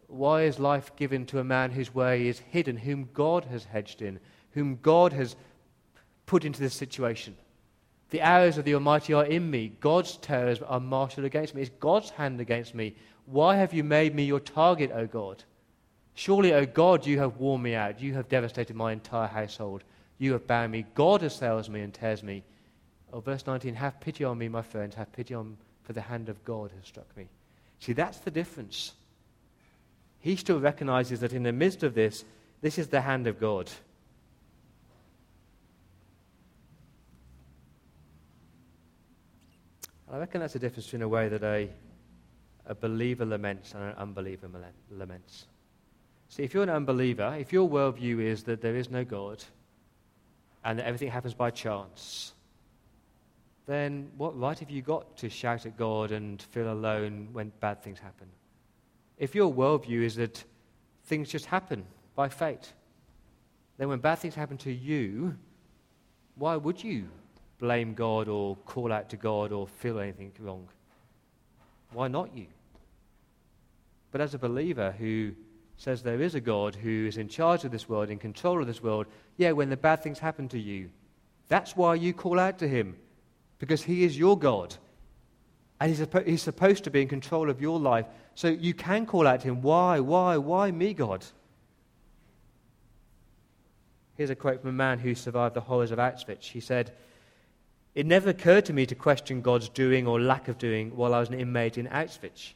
Why 0.09 0.43
is 0.43 0.59
life 0.59 0.95
given 0.95 1.25
to 1.25 1.39
a 1.39 1.45
man 1.45 1.71
whose 1.71 1.95
way 1.95 2.27
is 2.27 2.39
hidden, 2.39 2.77
whom 2.77 3.09
God 3.15 3.47
has 3.47 3.65
hedged 3.65 4.03
in, 4.03 4.21
whom 4.51 4.79
God 4.83 5.15
has 5.15 5.37
put 6.27 6.45
into 6.45 6.61
this 6.61 6.75
situation? 6.75 7.35
The 8.11 8.21
arrows 8.21 8.59
of 8.59 8.67
the 8.67 8.75
Almighty 8.75 9.15
are 9.15 9.25
in 9.25 9.51
me. 9.51 9.73
God's 9.81 10.19
terrors 10.19 10.61
are 10.61 10.81
marshaled 10.81 11.25
against 11.25 11.55
me. 11.55 11.63
It's 11.63 11.71
God's 11.81 12.11
hand 12.11 12.43
against 12.43 12.75
me. 12.75 12.95
Why 13.25 13.57
have 13.57 13.73
you 13.73 13.83
made 13.83 14.15
me 14.15 14.25
your 14.25 14.39
target, 14.39 14.91
O 14.93 15.07
God? 15.07 15.43
Surely, 16.13 16.53
O 16.53 16.67
God, 16.67 17.07
you 17.07 17.19
have 17.21 17.39
worn 17.39 17.63
me 17.63 17.75
out. 17.75 18.03
You 18.03 18.13
have 18.13 18.29
devastated 18.29 18.77
my 18.77 18.93
entire 18.93 19.29
household. 19.29 19.83
You 20.19 20.33
have 20.33 20.47
bound 20.47 20.73
me. 20.73 20.85
God 20.95 21.23
assails 21.23 21.71
me 21.71 21.81
and 21.81 21.95
tears 21.95 22.23
me. 22.23 22.45
Oh, 23.15 23.21
verse 23.21 23.47
19 23.47 23.75
Have 23.77 23.99
pity 23.99 24.25
on 24.25 24.37
me, 24.37 24.51
my 24.51 24.61
friends. 24.61 24.95
Have 24.95 25.11
pity 25.11 25.33
on 25.33 25.53
me, 25.53 25.57
for 25.85 25.95
the 25.95 26.03
hand 26.03 26.29
of 26.29 26.45
God 26.45 26.71
has 26.77 26.87
struck 26.87 27.17
me. 27.17 27.29
See, 27.85 27.93
that's 27.93 28.17
the 28.17 28.31
difference. 28.31 28.95
He 30.21 30.37
still 30.37 30.59
recognizes 30.59 31.21
that 31.21 31.35
in 31.35 31.43
the 31.43 31.53
midst 31.53 31.83
of 31.83 31.93
this, 31.93 32.25
this 32.63 32.79
is 32.79 32.89
the 32.89 33.03
hand 33.03 33.27
of 33.27 33.39
God. 33.39 33.71
I 40.11 40.17
reckon 40.17 40.41
that's 40.41 40.55
the 40.55 40.61
difference 40.61 40.87
between 40.87 41.03
a 41.03 41.09
way 41.09 41.29
that 41.29 41.43
a, 41.43 41.69
a 42.65 42.75
believer 42.75 43.27
laments 43.27 43.75
and 43.75 43.83
an 43.83 43.95
unbeliever 43.97 44.49
laments. 44.91 45.45
See, 46.31 46.43
if 46.43 46.55
you're 46.55 46.63
an 46.63 46.71
unbeliever, 46.71 47.37
if 47.39 47.53
your 47.53 47.69
worldview 47.69 48.21
is 48.21 48.45
that 48.45 48.63
there 48.63 48.77
is 48.77 48.89
no 48.89 49.05
God 49.05 49.45
and 50.65 50.79
that 50.79 50.87
everything 50.87 51.11
happens 51.11 51.35
by 51.35 51.51
chance, 51.51 52.33
then 53.67 54.11
what 54.17 54.39
right 54.39 54.59
have 54.59 54.71
you 54.71 54.83
got 54.83 55.17
to 55.19 55.29
shout 55.29 55.67
at 55.67 55.77
God 55.77 56.13
and 56.13 56.41
feel 56.41 56.73
alone 56.73 57.29
when 57.33 57.53
bad 57.61 57.83
things 57.83 57.99
happen? 57.99 58.29
If 59.19 59.35
your 59.35 59.53
worldview 59.53 60.03
is 60.03 60.17
that 60.17 60.45
things 61.05 61.29
just 61.29 61.47
happen 61.47 61.85
by 62.15 62.29
fate, 62.29 62.73
then 63.79 63.89
when 63.89 64.01
bad 64.01 64.19
things 64.19 64.35
happen 64.35 64.59
to 64.59 64.73
you, 64.73 65.37
why 66.37 66.57
would 66.57 66.83
you 66.83 67.09
blame 67.59 67.95
God 67.95 68.29
or 68.29 68.57
call 68.67 68.93
out 68.93 69.09
to 69.11 69.17
God 69.17 69.53
or 69.53 69.67
feel 69.67 69.99
anything 69.99 70.33
wrong. 70.39 70.69
Why 71.93 72.09
not 72.09 72.37
you? 72.37 72.47
But 74.13 74.21
as 74.21 74.35
a 74.35 74.39
believer 74.39 74.95
who 74.99 75.33
says 75.77 76.03
there 76.03 76.21
is 76.21 76.35
a 76.35 76.41
God 76.41 76.75
who 76.75 77.07
is 77.07 77.17
in 77.17 77.29
charge 77.29 77.65
of 77.65 77.73
this 77.73 77.89
world, 77.89 78.11
in 78.11 78.19
control 78.19 78.61
of 78.61 78.67
this 78.67 78.83
world, 78.83 79.07
yeah, 79.37 79.53
when 79.53 79.71
the 79.71 79.77
bad 79.77 80.03
things 80.03 80.19
happen 80.19 80.49
to 80.49 80.59
you, 80.59 80.91
that's 81.49 81.77
why 81.77 81.95
you 81.95 82.13
call 82.13 82.39
out 82.39 82.59
to 82.59 82.69
him, 82.69 82.97
because 83.65 83.83
he 83.83 84.05
is 84.05 84.19
your 84.19 84.39
God. 84.39 84.77
And 85.81 85.89
he's, 85.89 86.07
he's 86.27 86.43
supposed 86.43 86.85
to 86.85 86.91
be 86.91 87.01
in 87.01 87.09
control 87.09 87.49
of 87.49 87.63
your 87.63 87.81
life. 87.81 88.05
So 88.35 88.49
you 88.49 88.75
can 88.75 89.07
call 89.07 89.27
out 89.27 89.41
to 89.41 89.49
him, 89.49 89.63
Why, 89.63 90.01
why, 90.01 90.37
why 90.37 90.71
me, 90.71 90.93
God? 90.93 91.25
Here's 94.19 94.29
a 94.29 94.35
quote 94.35 94.61
from 94.61 94.69
a 94.69 94.75
man 94.75 94.99
who 94.99 95.15
survived 95.15 95.55
the 95.55 95.63
horrors 95.63 95.93
of 95.93 95.99
Auschwitz. 95.99 96.43
He 96.43 96.61
said, 96.61 96.93
It 97.95 98.05
never 98.05 98.29
occurred 98.29 98.67
to 98.67 98.75
me 98.75 98.85
to 98.85 98.95
question 98.95 99.41
God's 99.41 99.71
doing 99.71 100.07
or 100.07 100.21
lack 100.21 100.49
of 100.49 100.59
doing 100.59 100.95
while 100.95 101.15
I 101.15 101.21
was 101.21 101.31
an 101.31 101.41
inmate 101.41 101.79
in 101.79 101.87
Auschwitz. 101.87 102.53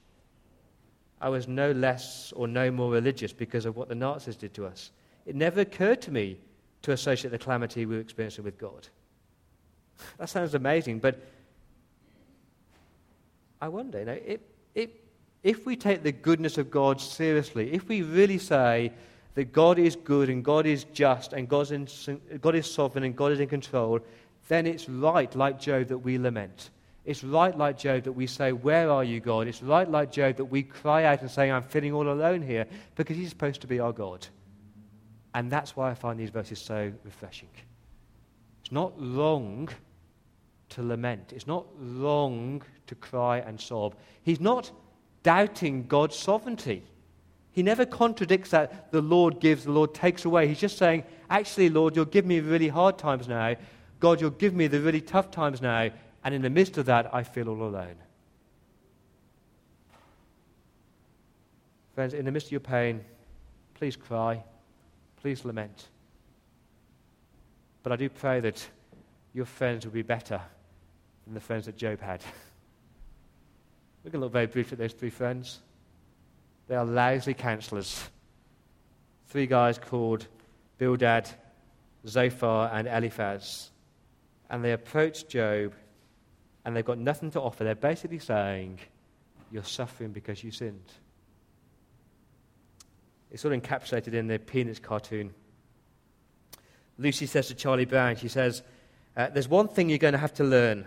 I 1.23 1.31
was 1.31 1.49
no 1.49 1.73
less 1.73 2.35
or 2.37 2.47
no 2.47 2.71
more 2.71 2.93
religious 2.93 3.33
because 3.33 3.65
of 3.65 3.77
what 3.77 3.89
the 3.89 3.95
Nazis 3.95 4.37
did 4.37 4.53
to 4.55 4.67
us. 4.67 4.91
It 5.25 5.35
never 5.35 5.63
occurred 5.63 6.03
to 6.03 6.11
me 6.11 6.37
to 6.83 6.93
associate 6.93 7.31
the 7.31 7.39
calamity 7.39 7.87
we 7.87 7.95
were 7.97 8.03
experiencing 8.03 8.45
with 8.45 8.59
God. 8.59 8.89
That 10.19 10.29
sounds 10.29 10.55
amazing, 10.55 11.01
but 11.01 11.21
I 13.61 13.69
wonder, 13.69 13.99
you 13.99 14.05
know, 14.05 14.19
if, 15.43 15.67
we 15.67 15.77
take 15.77 16.03
the 16.03 16.13
goodness 16.13 16.59
of 16.59 16.71
God 16.71 17.01
seriously, 17.01 17.73
if 17.73 17.89
we 17.89 18.03
really 18.03 18.39
say 18.39 18.93
that 19.35 19.53
God 19.53 19.79
is 19.79 19.97
good 19.97 20.29
and 20.29 20.45
God 20.45 20.67
is 20.67 20.85
just 20.85 21.33
and 21.33 21.49
God 21.49 21.71
is, 21.71 22.09
God 22.41 22.55
is 22.55 22.71
sovereign 22.71 23.05
and 23.05 23.17
God 23.17 23.33
is 23.33 23.41
in 23.41 23.49
control, 23.49 24.01
then 24.49 24.67
it's 24.67 24.89
right, 24.89 25.35
like 25.35 25.61
Job, 25.61 25.89
that 25.89 25.99
we 25.99 26.19
lament. 26.19 26.71
It's 27.05 27.25
right, 27.25 27.57
like 27.57 27.79
Job, 27.79 28.05
that 28.05 28.13
we 28.13 28.27
say, 28.27 28.53
Where 28.53 28.91
are 28.91 29.05
you, 29.05 29.21
God? 29.21 29.47
It's 29.47 29.63
right, 29.63 29.91
like 29.91 30.13
Job, 30.13 30.37
that 30.37 30.45
we 30.45 30.63
cry 30.63 31.05
out 31.05 31.23
and 31.23 31.31
say, 31.31 31.51
I'm 31.51 31.63
feeling 31.63 31.93
all 31.93 32.09
alone 32.11 32.43
here, 32.43 32.67
because 32.97 33.17
He's 33.17 33.31
supposed 33.31 33.61
to 33.63 33.67
be 33.67 33.81
our 33.81 33.93
God. 33.93 34.27
And 35.35 35.51
that's 35.51 35.77
why 35.77 35.91
I 35.91 35.95
find 35.95 36.19
these 36.19 36.31
verses 36.31 36.59
so 36.59 36.93
refreshing. 37.05 37.49
It's 38.63 38.73
not 38.73 38.93
wrong 38.99 39.69
to 40.71 40.83
lament, 40.83 41.33
it's 41.35 41.47
not 41.47 41.67
wrong 41.79 42.63
to 42.87 42.95
cry 42.95 43.39
and 43.39 43.61
sob. 43.61 43.95
He's 44.23 44.41
not 44.41 44.71
doubting 45.23 45.87
God's 45.87 46.17
sovereignty. 46.17 46.83
He 47.53 47.63
never 47.63 47.85
contradicts 47.85 48.51
that 48.51 48.93
the 48.93 49.01
Lord 49.01 49.41
gives, 49.41 49.65
the 49.65 49.73
Lord 49.73 49.95
takes 49.95 50.25
away. 50.25 50.47
He's 50.47 50.61
just 50.61 50.79
saying, 50.79 51.05
Actually, 51.31 51.71
Lord, 51.71 51.97
you'll 51.97 52.05
give 52.05 52.25
me 52.25 52.41
really 52.41 52.69
hard 52.69 52.99
times 52.99 53.29
now. 53.29 53.57
God, 54.01 54.21
you'll 54.21 54.31
give 54.31 54.55
me 54.55 54.67
the 54.67 54.81
really 54.81 55.01
tough 55.01 55.31
times 55.31 55.61
now. 55.61 55.91
And 56.25 56.35
in 56.35 56.43
the 56.43 56.51
midst 56.51 56.79
of 56.79 56.87
that, 56.87 57.13
I 57.15 57.23
feel 57.23 57.49
all 57.49 57.63
alone. 57.63 57.97
Friends, 61.95 62.15
in 62.15 62.25
the 62.25 62.31
midst 62.31 62.49
of 62.49 62.53
your 62.53 62.61
pain, 62.61 63.05
please 63.75 63.97
cry, 63.97 64.43
please 65.21 65.45
lament. 65.45 65.89
But 67.83 67.93
I 67.93 67.97
do 67.97 68.09
pray 68.09 68.41
that 68.41 68.69
your 69.35 69.47
friends 69.47 69.85
will 69.85 69.93
be 69.93 70.03
better 70.03 70.41
than 71.29 71.35
the 71.35 71.41
friends 71.41 71.67
that 71.67 71.77
Job 71.77 72.01
had. 72.01 72.23
We're 74.03 74.11
going 74.11 74.21
to 74.21 74.25
look 74.25 74.33
very 74.33 74.47
briefly 74.47 74.73
at 74.73 74.79
those 74.79 74.95
three 74.95 75.11
friends. 75.11 75.59
They 76.69 76.75
are 76.75 76.87
lousy 76.87 77.35
counselors. 77.35 78.09
Three 79.27 79.47
guys 79.47 79.79
called 79.79 80.27
Bildad, 80.79 81.29
Zophar, 82.07 82.71
and 82.73 82.89
Eliphaz. 82.89 83.71
And 84.49 84.65
they 84.65 84.73
approach 84.73 85.29
Job 85.29 85.75
and 86.65 86.75
they've 86.75 86.85
got 86.85 86.99
nothing 86.99 87.31
to 87.33 87.41
offer. 87.43 87.63
They're 87.63 87.75
basically 87.75 88.21
saying, 88.21 88.79
You're 89.53 89.65
suffering 89.65 90.13
because 90.13 90.43
you 90.43 90.51
sinned. 90.51 90.93
It's 93.31 93.45
all 93.45 93.51
encapsulated 93.51 94.15
in 94.15 94.29
the 94.29 94.39
Peanuts 94.39 94.79
cartoon. 94.79 95.35
Lucy 96.97 97.27
says 97.27 97.49
to 97.49 97.55
Charlie 97.55 97.85
Brown, 97.85 98.17
She 98.17 98.29
says, 98.29 98.63
uh, 99.15 99.29
There's 99.29 99.49
one 99.49 99.69
thing 99.69 99.91
you're 99.91 99.99
going 99.99 100.13
to 100.13 100.19
have 100.19 100.35
to 100.35 100.45
learn 100.45 100.87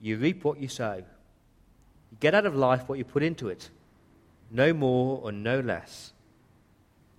you 0.00 0.16
reap 0.16 0.44
what 0.44 0.60
you 0.60 0.68
sow. 0.68 0.96
You 0.96 2.16
get 2.20 2.34
out 2.34 2.46
of 2.46 2.54
life 2.54 2.88
what 2.88 2.98
you 2.98 3.04
put 3.04 3.22
into 3.22 3.48
it, 3.48 3.70
no 4.50 4.72
more 4.72 5.20
or 5.22 5.32
no 5.32 5.60
less. 5.60 6.12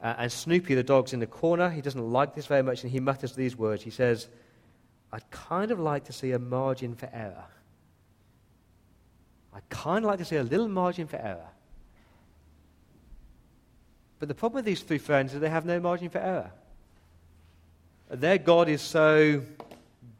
Uh, 0.01 0.13
and 0.19 0.31
Snoopy, 0.31 0.75
the 0.75 0.83
dog's 0.83 1.13
in 1.13 1.19
the 1.19 1.27
corner. 1.27 1.69
He 1.69 1.81
doesn't 1.81 2.11
like 2.11 2.35
this 2.35 2.45
very 2.45 2.61
much, 2.61 2.83
and 2.83 2.91
he 2.91 2.99
mutters 2.99 3.33
these 3.33 3.55
words. 3.55 3.83
He 3.83 3.89
says, 3.89 4.27
I'd 5.11 5.29
kind 5.31 5.71
of 5.71 5.79
like 5.79 6.05
to 6.05 6.13
see 6.13 6.31
a 6.31 6.39
margin 6.39 6.95
for 6.95 7.09
error. 7.11 7.45
I 9.53 9.59
kind 9.69 10.05
of 10.05 10.09
like 10.09 10.19
to 10.19 10.25
see 10.25 10.35
a 10.35 10.43
little 10.43 10.67
margin 10.67 11.07
for 11.07 11.15
error. 11.15 11.47
But 14.19 14.27
the 14.27 14.35
problem 14.35 14.57
with 14.57 14.65
these 14.65 14.81
three 14.81 14.97
friends 14.97 15.33
is 15.33 15.39
they 15.39 15.49
have 15.49 15.65
no 15.65 15.79
margin 15.79 16.09
for 16.09 16.19
error. 16.19 16.51
Their 18.09 18.37
God 18.37 18.69
is 18.69 18.81
so 18.81 19.41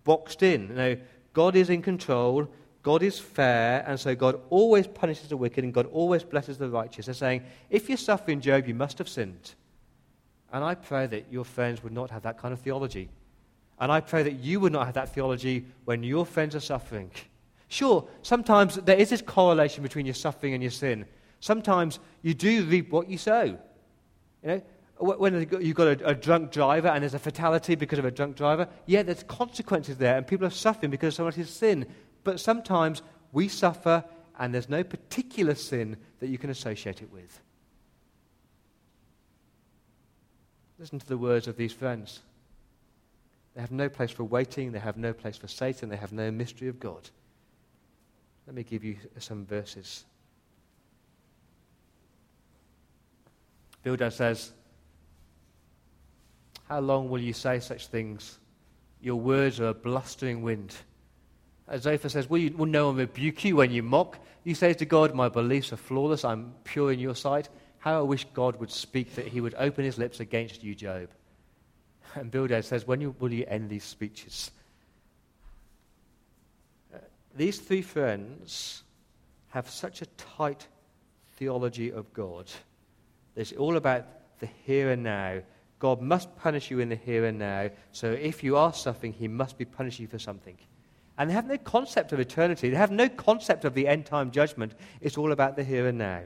boxed 0.04 0.44
in. 0.44 0.70
You 0.70 0.76
know, 0.76 0.98
God 1.38 1.56
is 1.56 1.70
in 1.70 1.84
control, 1.84 2.50
God 2.82 3.04
is 3.04 3.20
fair, 3.20 3.84
and 3.86 4.00
so 4.00 4.16
God 4.16 4.42
always 4.50 4.88
punishes 4.88 5.30
the 5.30 5.38
wicked 5.38 5.64
and 5.64 5.72
God 5.72 5.86
always 5.92 6.24
blesses 6.24 6.58
the 6.58 6.68
righteous. 6.68 7.06
They're 7.06 7.14
saying, 7.14 7.44
if 7.70 7.90
you're 7.90 7.98
suffering, 8.00 8.42
Job, 8.42 8.68
you 8.68 8.74
must 8.74 8.98
have 8.98 9.08
sinned. 9.08 9.54
And 10.52 10.64
I 10.64 10.74
pray 10.74 11.06
that 11.06 11.32
your 11.32 11.46
friends 11.46 11.84
would 11.84 11.94
not 11.94 12.10
have 12.10 12.24
that 12.24 12.40
kind 12.40 12.56
of 12.56 12.60
theology. 12.62 13.10
And 13.80 13.92
I 13.92 14.00
pray 14.00 14.24
that 14.24 14.40
you 14.40 14.60
would 14.62 14.72
not 14.74 14.88
have 14.88 14.96
that 14.96 15.14
theology 15.14 15.64
when 15.86 16.02
your 16.02 16.26
friends 16.26 16.56
are 16.56 16.60
suffering. 16.60 17.12
Sure, 17.68 18.08
sometimes 18.24 18.78
there 18.78 18.98
is 18.98 19.12
this 19.12 19.22
correlation 19.22 19.84
between 19.84 20.08
your 20.08 20.16
suffering 20.16 20.56
and 20.56 20.64
your 20.64 20.72
sin. 20.72 21.06
Sometimes 21.40 22.00
you 22.24 22.34
do 22.34 22.64
reap 22.64 22.92
what 22.92 23.12
you 23.12 23.20
sow. 23.20 23.44
You 23.44 23.58
know, 24.44 24.62
when 25.00 25.48
you've 25.62 25.76
got 25.76 26.02
a, 26.02 26.10
a, 26.10 26.16
drunk 26.16 26.52
driver 26.52 26.88
and 26.88 27.04
there's 27.04 27.14
a 27.14 27.20
fatality 27.20 27.76
because 27.76 28.00
of 28.00 28.06
a 28.06 28.12
drunk 28.12 28.36
driver, 28.36 28.68
yeah, 28.86 29.04
there's 29.04 29.24
consequences 29.24 29.98
there, 29.98 30.18
and 30.18 30.26
people 30.26 30.48
are 30.48 30.52
suffering 30.52 30.90
because 30.90 31.20
of 31.20 31.34
someone's 31.34 31.50
sin. 31.50 31.86
But 32.24 32.40
sometimes 32.40 33.02
we 33.32 33.48
suffer, 33.48 34.04
and 34.40 34.54
there's 34.54 34.70
no 34.70 34.84
particular 34.84 35.56
sin 35.56 35.98
that 36.20 36.28
you 36.28 36.38
can 36.38 36.50
associate 36.50 37.02
it 37.02 37.12
with. 37.12 37.40
Listen 40.80 41.00
to 41.00 41.08
the 41.08 41.18
words 41.18 41.48
of 41.48 41.58
these 41.58 41.74
friends. 41.74 42.22
They 43.56 43.62
have 43.62 43.72
no 43.72 43.90
place 43.90 44.12
for 44.12 44.24
waiting, 44.24 44.72
they 44.72 44.80
have 44.80 44.98
no 44.98 45.14
place 45.14 45.38
for 45.38 45.48
Satan, 45.48 45.90
they 45.90 45.96
have 45.96 46.14
no 46.14 46.30
mystery 46.32 46.68
of 46.68 46.80
God. 46.80 47.10
Let 48.46 48.56
me 48.56 48.64
give 48.64 48.84
you 48.84 48.98
some 49.20 49.46
verses. 49.46 50.06
Bildad 53.84 54.14
says, 54.14 54.52
How 56.68 56.80
long 56.80 57.10
will 57.10 57.22
you 57.22 57.34
say 57.34 57.60
such 57.60 57.88
things? 57.88 58.40
Your 59.02 59.16
words 59.16 59.60
are 59.60 59.70
a 59.70 59.74
blustering 59.74 60.42
wind. 60.42 60.76
Zophar 61.78 62.10
says, 62.10 62.30
will, 62.30 62.40
you, 62.40 62.52
will 62.56 62.66
no 62.66 62.88
one 62.88 62.96
rebuke 62.96 63.44
you 63.46 63.58
when 63.58 63.72
you 63.72 63.84
mock? 63.84 64.18
You 64.44 64.56
say 64.56 64.74
to 64.74 64.86
God, 64.86 65.14
My 65.14 65.30
beliefs 65.30 65.74
are 65.74 65.78
flawless, 65.78 66.24
I'm 66.24 66.54
pure 66.64 66.92
in 66.92 67.00
your 67.00 67.16
sight. 67.16 67.50
How 67.80 68.00
I 68.00 68.04
wish 68.04 68.26
God 68.34 68.60
would 68.60 68.72
speak 68.72 69.16
that 69.16 69.28
he 69.28 69.42
would 69.42 69.56
open 69.58 69.86
his 69.86 69.98
lips 69.98 70.20
against 70.20 70.64
you, 70.64 70.76
Job. 70.76 71.10
And 72.16 72.32
Bildad 72.32 72.66
says, 72.66 72.88
When 72.88 73.02
you, 73.02 73.16
will 73.20 73.32
you 73.32 73.46
end 73.48 73.70
these 73.70 73.84
speeches? 73.84 74.52
Uh, 76.94 77.00
these 77.36 77.60
three 77.60 77.82
friends 77.82 78.84
have 79.50 79.70
such 79.70 80.02
a 80.02 80.06
tight 80.38 80.68
theology 81.36 81.92
of 81.92 82.12
God. 82.14 82.50
It's 83.36 83.52
all 83.52 83.78
about 83.78 84.06
the 84.40 84.48
here 84.66 84.92
and 84.92 85.04
now. 85.04 85.42
God 85.80 86.02
must 86.02 86.36
punish 86.38 86.72
you 86.72 86.80
in 86.80 86.90
the 86.90 86.96
here 86.96 87.26
and 87.26 87.38
now. 87.38 87.70
So 87.92 88.12
if 88.12 88.44
you 88.44 88.58
are 88.58 88.74
suffering, 88.74 89.14
he 89.14 89.28
must 89.28 89.58
be 89.58 89.66
punishing 89.66 90.04
you 90.04 90.08
for 90.08 90.20
something. 90.20 90.58
And 91.18 91.30
they 91.30 91.34
have 91.34 91.48
no 91.48 91.58
concept 91.58 92.14
of 92.14 92.20
eternity. 92.20 92.70
They 92.70 92.78
have 92.78 92.92
no 92.92 93.10
concept 93.10 93.66
of 93.66 93.74
the 93.74 93.88
end 93.88 94.06
time 94.06 94.32
judgment. 94.32 94.74
It's 95.02 95.18
all 95.18 95.32
about 95.32 95.56
the 95.56 95.64
here 95.64 95.88
and 95.88 95.98
now. 95.98 96.24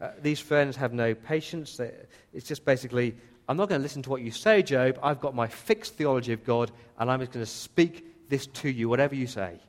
Uh, 0.00 0.10
these 0.20 0.40
friends 0.40 0.76
have 0.76 0.92
no 0.92 1.14
patience. 1.14 1.76
They, 1.76 1.92
it's 2.32 2.46
just 2.46 2.64
basically, 2.64 3.16
I'm 3.48 3.56
not 3.56 3.68
going 3.68 3.80
to 3.80 3.82
listen 3.82 4.02
to 4.02 4.10
what 4.10 4.22
you 4.22 4.30
say, 4.32 4.62
Job. 4.62 4.98
I've 5.02 5.20
got 5.20 5.34
my 5.34 5.46
fixed 5.46 5.94
theology 5.94 6.32
of 6.32 6.44
God, 6.44 6.72
and 6.98 7.10
I'm 7.10 7.20
just 7.20 7.32
going 7.32 7.44
to 7.44 7.50
speak 7.50 8.28
this 8.28 8.46
to 8.46 8.68
you, 8.68 8.88
whatever 8.88 9.14
you 9.14 9.26
say. 9.26 9.60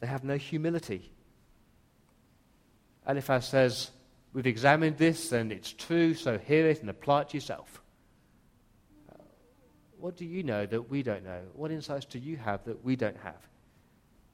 They 0.00 0.06
have 0.06 0.24
no 0.24 0.36
humility. 0.36 1.12
Eliphaz 3.06 3.46
says, 3.48 3.90
We've 4.32 4.46
examined 4.46 4.96
this 4.96 5.32
and 5.32 5.52
it's 5.52 5.72
true, 5.72 6.14
so 6.14 6.38
hear 6.38 6.68
it 6.68 6.80
and 6.80 6.88
apply 6.88 7.22
it 7.22 7.28
to 7.30 7.36
yourself. 7.36 7.82
what 9.98 10.16
do 10.16 10.24
you 10.24 10.42
know 10.42 10.66
that 10.66 10.90
we 10.90 11.02
don't 11.02 11.24
know? 11.24 11.42
What 11.54 11.70
insights 11.70 12.06
do 12.06 12.18
you 12.18 12.36
have 12.36 12.64
that 12.64 12.84
we 12.84 12.96
don't 12.96 13.16
have? 13.18 13.36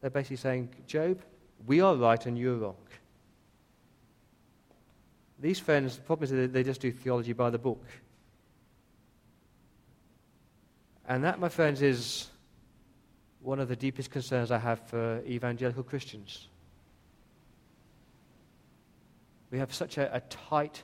They're 0.00 0.10
basically 0.10 0.36
saying, 0.36 0.70
Job, 0.86 1.20
we 1.66 1.80
are 1.80 1.94
right 1.94 2.24
and 2.24 2.38
you're 2.38 2.56
wrong. 2.56 2.76
These 5.40 5.60
friends, 5.60 5.96
the 5.96 6.02
problem 6.02 6.24
is 6.24 6.30
that 6.30 6.52
they 6.52 6.62
just 6.62 6.80
do 6.80 6.90
theology 6.90 7.32
by 7.32 7.50
the 7.50 7.58
book. 7.58 7.84
And 11.06 11.24
that, 11.24 11.38
my 11.38 11.48
friends, 11.48 11.82
is 11.82 12.28
one 13.40 13.60
of 13.60 13.68
the 13.68 13.76
deepest 13.76 14.10
concerns 14.10 14.50
I 14.50 14.58
have 14.58 14.80
for 14.88 15.22
evangelical 15.26 15.82
Christians. 15.82 16.48
We 19.50 19.58
have 19.58 19.72
such 19.72 19.98
a, 19.98 20.14
a 20.14 20.20
tight 20.20 20.82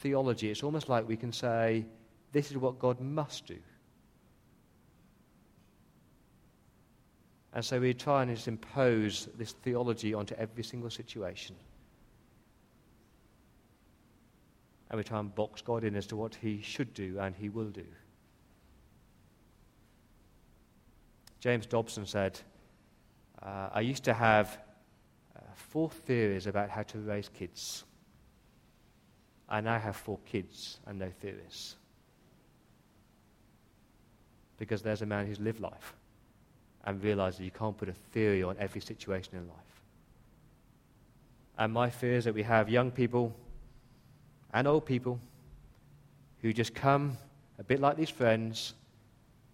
theology. 0.00 0.50
It's 0.50 0.62
almost 0.62 0.88
like 0.88 1.06
we 1.06 1.16
can 1.16 1.32
say, 1.32 1.86
this 2.32 2.50
is 2.50 2.56
what 2.56 2.78
God 2.78 3.00
must 3.00 3.46
do. 3.46 3.58
And 7.52 7.64
so 7.64 7.78
we 7.78 7.94
try 7.94 8.22
and 8.22 8.34
just 8.34 8.48
impose 8.48 9.28
this 9.38 9.52
theology 9.52 10.12
onto 10.12 10.34
every 10.34 10.64
single 10.64 10.90
situation. 10.90 11.54
And 14.90 14.98
we 14.98 15.04
try 15.04 15.20
and 15.20 15.32
box 15.32 15.62
God 15.62 15.84
in 15.84 15.94
as 15.94 16.06
to 16.08 16.16
what 16.16 16.34
he 16.34 16.60
should 16.62 16.92
do 16.94 17.18
and 17.20 17.34
he 17.34 17.48
will 17.48 17.70
do. 17.70 17.86
James 21.38 21.66
Dobson 21.66 22.06
said, 22.06 22.40
uh, 23.40 23.68
I 23.72 23.82
used 23.82 24.04
to 24.04 24.14
have 24.14 24.58
four 25.56 25.90
theories 25.90 26.46
about 26.46 26.70
how 26.70 26.82
to 26.82 26.98
raise 26.98 27.28
kids. 27.28 27.84
I 29.48 29.60
now 29.60 29.78
have 29.78 29.96
four 29.96 30.18
kids 30.26 30.78
and 30.86 30.98
no 30.98 31.10
theories. 31.20 31.74
Because 34.58 34.82
there's 34.82 35.02
a 35.02 35.06
man 35.06 35.26
who's 35.26 35.40
lived 35.40 35.60
life 35.60 35.94
and 36.84 37.02
realized 37.02 37.38
that 37.38 37.44
you 37.44 37.50
can't 37.50 37.76
put 37.76 37.88
a 37.88 37.94
theory 38.12 38.42
on 38.42 38.56
every 38.58 38.80
situation 38.80 39.34
in 39.36 39.46
life. 39.48 39.58
And 41.58 41.72
my 41.72 41.90
fear 41.90 42.14
is 42.14 42.24
that 42.24 42.34
we 42.34 42.42
have 42.42 42.68
young 42.68 42.90
people 42.90 43.34
and 44.52 44.66
old 44.66 44.86
people 44.86 45.18
who 46.42 46.52
just 46.52 46.74
come 46.74 47.16
a 47.58 47.62
bit 47.62 47.80
like 47.80 47.96
these 47.96 48.10
friends 48.10 48.74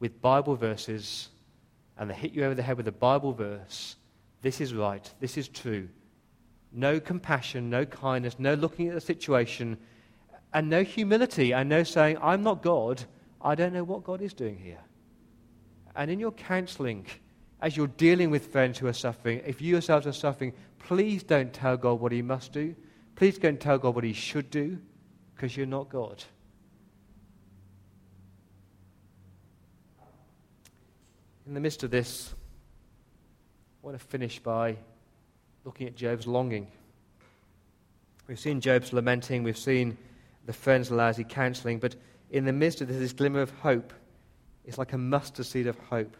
with 0.00 0.20
Bible 0.20 0.56
verses 0.56 1.28
and 1.98 2.08
they 2.08 2.14
hit 2.14 2.32
you 2.32 2.44
over 2.44 2.54
the 2.54 2.62
head 2.62 2.76
with 2.76 2.88
a 2.88 2.92
Bible 2.92 3.32
verse. 3.32 3.96
This 4.42 4.60
is 4.60 4.74
right. 4.74 5.12
This 5.20 5.36
is 5.36 5.48
true. 5.48 5.88
No 6.72 7.00
compassion, 7.00 7.68
no 7.68 7.84
kindness, 7.84 8.36
no 8.38 8.54
looking 8.54 8.88
at 8.88 8.94
the 8.94 9.00
situation, 9.00 9.76
and 10.52 10.68
no 10.68 10.82
humility, 10.82 11.52
and 11.52 11.68
no 11.68 11.82
saying, 11.82 12.18
I'm 12.22 12.42
not 12.42 12.62
God. 12.62 13.02
I 13.42 13.54
don't 13.54 13.72
know 13.72 13.84
what 13.84 14.04
God 14.04 14.20
is 14.22 14.34
doing 14.34 14.58
here. 14.58 14.80
And 15.96 16.10
in 16.10 16.20
your 16.20 16.32
counseling, 16.32 17.06
as 17.60 17.76
you're 17.76 17.86
dealing 17.86 18.30
with 18.30 18.52
friends 18.52 18.78
who 18.78 18.86
are 18.86 18.92
suffering, 18.92 19.42
if 19.44 19.60
you 19.60 19.72
yourselves 19.72 20.06
are 20.06 20.12
suffering, 20.12 20.52
please 20.78 21.22
don't 21.22 21.52
tell 21.52 21.76
God 21.76 22.00
what 22.00 22.12
He 22.12 22.22
must 22.22 22.52
do. 22.52 22.74
Please 23.16 23.38
don't 23.38 23.60
tell 23.60 23.78
God 23.78 23.94
what 23.94 24.04
He 24.04 24.12
should 24.12 24.50
do, 24.50 24.78
because 25.34 25.56
you're 25.56 25.66
not 25.66 25.88
God. 25.88 26.22
In 31.46 31.54
the 31.54 31.60
midst 31.60 31.82
of 31.82 31.90
this, 31.90 32.34
want 33.82 33.98
to 33.98 34.04
finish 34.04 34.38
by 34.38 34.76
looking 35.64 35.86
at 35.86 35.96
Job's 35.96 36.26
longing. 36.26 36.66
We've 38.26 38.38
seen 38.38 38.60
Job's 38.60 38.92
lamenting, 38.92 39.42
we've 39.42 39.58
seen 39.58 39.96
the 40.46 40.52
friends 40.52 40.90
lousy 40.90 41.24
counseling, 41.24 41.78
but 41.78 41.96
in 42.30 42.44
the 42.44 42.52
midst 42.52 42.80
of 42.80 42.88
this, 42.88 42.98
this 42.98 43.12
glimmer 43.12 43.40
of 43.40 43.50
hope, 43.50 43.92
it's 44.64 44.78
like 44.78 44.92
a 44.92 44.98
mustard 44.98 45.46
seed 45.46 45.66
of 45.66 45.78
hope. 45.78 46.16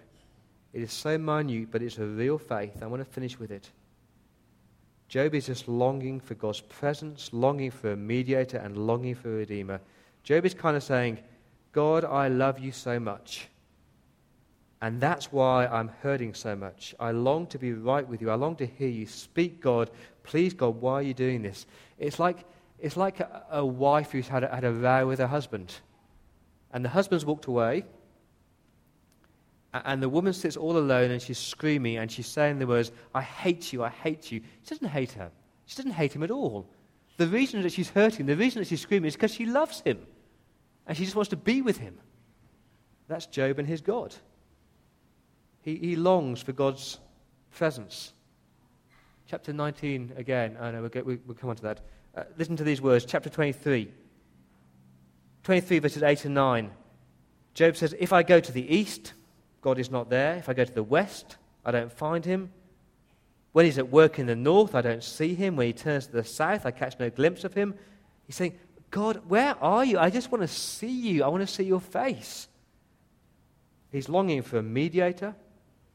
It 0.72 0.82
is 0.82 0.92
so 0.92 1.18
minute, 1.18 1.70
but 1.70 1.82
it's 1.82 1.98
a 1.98 2.06
real 2.06 2.38
faith. 2.38 2.82
I 2.82 2.86
want 2.86 3.00
to 3.00 3.10
finish 3.10 3.38
with 3.38 3.50
it. 3.50 3.70
Job 5.08 5.34
is 5.34 5.46
just 5.46 5.68
longing 5.68 6.20
for 6.20 6.34
God's 6.34 6.60
presence, 6.60 7.30
longing 7.32 7.72
for 7.72 7.92
a 7.92 7.96
mediator, 7.96 8.58
and 8.58 8.76
longing 8.76 9.14
for 9.14 9.28
a 9.28 9.38
redeemer. 9.38 9.80
Job 10.22 10.46
is 10.46 10.54
kind 10.54 10.76
of 10.76 10.82
saying, 10.82 11.18
God, 11.72 12.04
I 12.04 12.28
love 12.28 12.58
you 12.58 12.72
so 12.72 13.00
much. 13.00 13.48
And 14.82 15.00
that's 15.00 15.30
why 15.30 15.66
I'm 15.66 15.88
hurting 16.02 16.32
so 16.32 16.56
much. 16.56 16.94
I 16.98 17.10
long 17.10 17.46
to 17.48 17.58
be 17.58 17.72
right 17.74 18.06
with 18.06 18.22
you. 18.22 18.30
I 18.30 18.34
long 18.34 18.56
to 18.56 18.66
hear 18.66 18.88
you 18.88 19.06
speak, 19.06 19.60
God. 19.60 19.90
Please, 20.22 20.54
God, 20.54 20.80
why 20.80 20.94
are 20.94 21.02
you 21.02 21.12
doing 21.12 21.42
this? 21.42 21.66
It's 21.98 22.18
like, 22.18 22.44
it's 22.78 22.96
like 22.96 23.20
a, 23.20 23.44
a 23.50 23.66
wife 23.66 24.12
who's 24.12 24.28
had 24.28 24.42
a, 24.42 24.54
had 24.54 24.64
a 24.64 24.72
row 24.72 25.06
with 25.06 25.18
her 25.18 25.26
husband. 25.26 25.74
And 26.72 26.82
the 26.82 26.88
husband's 26.88 27.26
walked 27.26 27.44
away. 27.46 27.84
And 29.72 30.02
the 30.02 30.08
woman 30.08 30.32
sits 30.32 30.56
all 30.56 30.78
alone 30.78 31.10
and 31.10 31.20
she's 31.20 31.38
screaming 31.38 31.98
and 31.98 32.10
she's 32.10 32.26
saying 32.26 32.58
the 32.58 32.66
words, 32.66 32.90
I 33.14 33.22
hate 33.22 33.72
you, 33.72 33.84
I 33.84 33.90
hate 33.90 34.32
you. 34.32 34.40
She 34.62 34.70
doesn't 34.70 34.88
hate 34.88 35.12
her. 35.12 35.30
She 35.66 35.76
doesn't 35.76 35.92
hate 35.92 36.14
him 36.14 36.22
at 36.22 36.30
all. 36.30 36.66
The 37.18 37.26
reason 37.26 37.62
that 37.62 37.72
she's 37.72 37.90
hurting, 37.90 38.26
the 38.26 38.34
reason 38.34 38.60
that 38.60 38.68
she's 38.68 38.80
screaming 38.80 39.08
is 39.08 39.14
because 39.14 39.34
she 39.34 39.44
loves 39.44 39.80
him. 39.82 39.98
And 40.86 40.96
she 40.96 41.04
just 41.04 41.14
wants 41.14 41.28
to 41.28 41.36
be 41.36 41.60
with 41.60 41.76
him. 41.76 41.98
That's 43.06 43.26
Job 43.26 43.58
and 43.58 43.68
his 43.68 43.80
God. 43.80 44.14
He, 45.62 45.76
he 45.76 45.96
longs 45.96 46.42
for 46.42 46.52
God's 46.52 46.98
presence. 47.52 48.12
Chapter 49.26 49.52
19 49.52 50.14
again. 50.16 50.56
I 50.60 50.70
know 50.70 50.80
we'll, 50.80 50.90
get, 50.90 51.06
we'll 51.06 51.18
come 51.38 51.50
on 51.50 51.56
to 51.56 51.62
that. 51.62 51.80
Uh, 52.16 52.24
listen 52.36 52.56
to 52.56 52.64
these 52.64 52.80
words. 52.80 53.04
Chapter 53.04 53.30
23. 53.30 53.90
23 55.42 55.78
verses 55.78 56.02
8 56.02 56.24
and 56.24 56.34
9. 56.34 56.70
Job 57.54 57.76
says, 57.76 57.94
If 57.98 58.12
I 58.12 58.22
go 58.22 58.40
to 58.40 58.52
the 58.52 58.74
east, 58.74 59.12
God 59.60 59.78
is 59.78 59.90
not 59.90 60.10
there. 60.10 60.36
If 60.36 60.48
I 60.48 60.54
go 60.54 60.64
to 60.64 60.72
the 60.72 60.82
west, 60.82 61.36
I 61.64 61.70
don't 61.70 61.92
find 61.92 62.24
him. 62.24 62.52
When 63.52 63.64
he's 63.64 63.78
at 63.78 63.90
work 63.90 64.18
in 64.18 64.26
the 64.26 64.36
north, 64.36 64.74
I 64.74 64.80
don't 64.80 65.02
see 65.02 65.34
him. 65.34 65.56
When 65.56 65.66
he 65.66 65.72
turns 65.72 66.06
to 66.06 66.12
the 66.12 66.24
south, 66.24 66.66
I 66.66 66.70
catch 66.70 66.98
no 66.98 67.10
glimpse 67.10 67.44
of 67.44 67.52
him. 67.52 67.74
He's 68.26 68.36
saying, 68.36 68.58
God, 68.90 69.22
where 69.28 69.56
are 69.62 69.84
you? 69.84 69.98
I 69.98 70.10
just 70.10 70.30
want 70.30 70.42
to 70.42 70.48
see 70.48 70.88
you. 70.88 71.24
I 71.24 71.28
want 71.28 71.46
to 71.46 71.52
see 71.52 71.64
your 71.64 71.80
face. 71.80 72.48
He's 73.90 74.08
longing 74.08 74.42
for 74.42 74.58
a 74.58 74.62
mediator, 74.62 75.34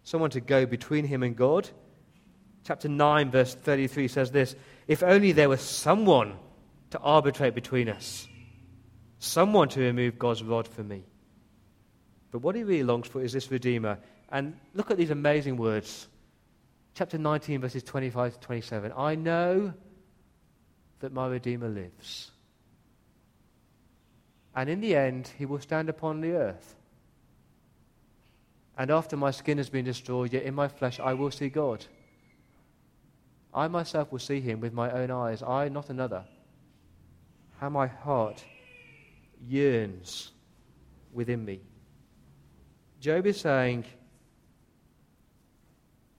someone 0.05 0.29
to 0.29 0.39
go 0.39 0.65
between 0.65 1.03
him 1.03 1.23
and 1.23 1.35
God. 1.35 1.67
Chapter 2.63 2.87
9, 2.87 3.31
verse 3.31 3.53
33 3.53 4.07
says 4.07 4.31
this 4.31 4.55
If 4.87 5.03
only 5.03 5.33
there 5.33 5.49
was 5.49 5.59
someone 5.59 6.37
to 6.91 6.99
arbitrate 6.99 7.53
between 7.53 7.89
us, 7.89 8.27
someone 9.19 9.67
to 9.69 9.81
remove 9.81 10.17
God's 10.17 10.41
rod 10.41 10.67
for 10.67 10.83
me. 10.83 11.03
But 12.31 12.39
what 12.39 12.55
he 12.55 12.63
really 12.63 12.83
longs 12.83 13.07
for 13.07 13.21
is 13.21 13.33
this 13.33 13.51
Redeemer. 13.51 13.99
And 14.29 14.57
look 14.73 14.91
at 14.91 14.97
these 14.97 15.11
amazing 15.11 15.57
words. 15.57 16.07
Chapter 16.93 17.17
19, 17.17 17.61
verses 17.61 17.83
25 17.83 18.33
to 18.33 18.39
27. 18.39 18.93
I 18.95 19.15
know 19.15 19.73
that 20.99 21.13
my 21.13 21.27
Redeemer 21.27 21.67
lives. 21.67 22.31
And 24.55 24.69
in 24.69 24.81
the 24.81 24.95
end, 24.95 25.29
he 25.37 25.45
will 25.45 25.59
stand 25.59 25.89
upon 25.89 26.21
the 26.21 26.33
earth. 26.33 26.75
And 28.77 28.91
after 28.91 29.15
my 29.15 29.31
skin 29.31 29.57
has 29.57 29.69
been 29.69 29.85
destroyed, 29.85 30.33
yet 30.33 30.43
in 30.43 30.53
my 30.53 30.67
flesh 30.67 30.99
I 30.99 31.13
will 31.13 31.31
see 31.31 31.49
God. 31.49 31.85
I 33.53 33.67
myself 33.69 34.11
will 34.11 34.19
see 34.19 34.41
him 34.41 34.59
with 34.59 34.73
my 34.73 34.91
own 34.91 35.11
eyes, 35.11 35.41
I, 35.41 35.69
not 35.69 35.89
another. 35.89 36.25
How 37.59 37.69
my 37.69 37.87
heart 37.87 38.43
yearns 39.47 40.31
within 41.13 41.45
me. 41.45 41.61
Job 42.99 43.25
is 43.25 43.39
saying, 43.39 43.85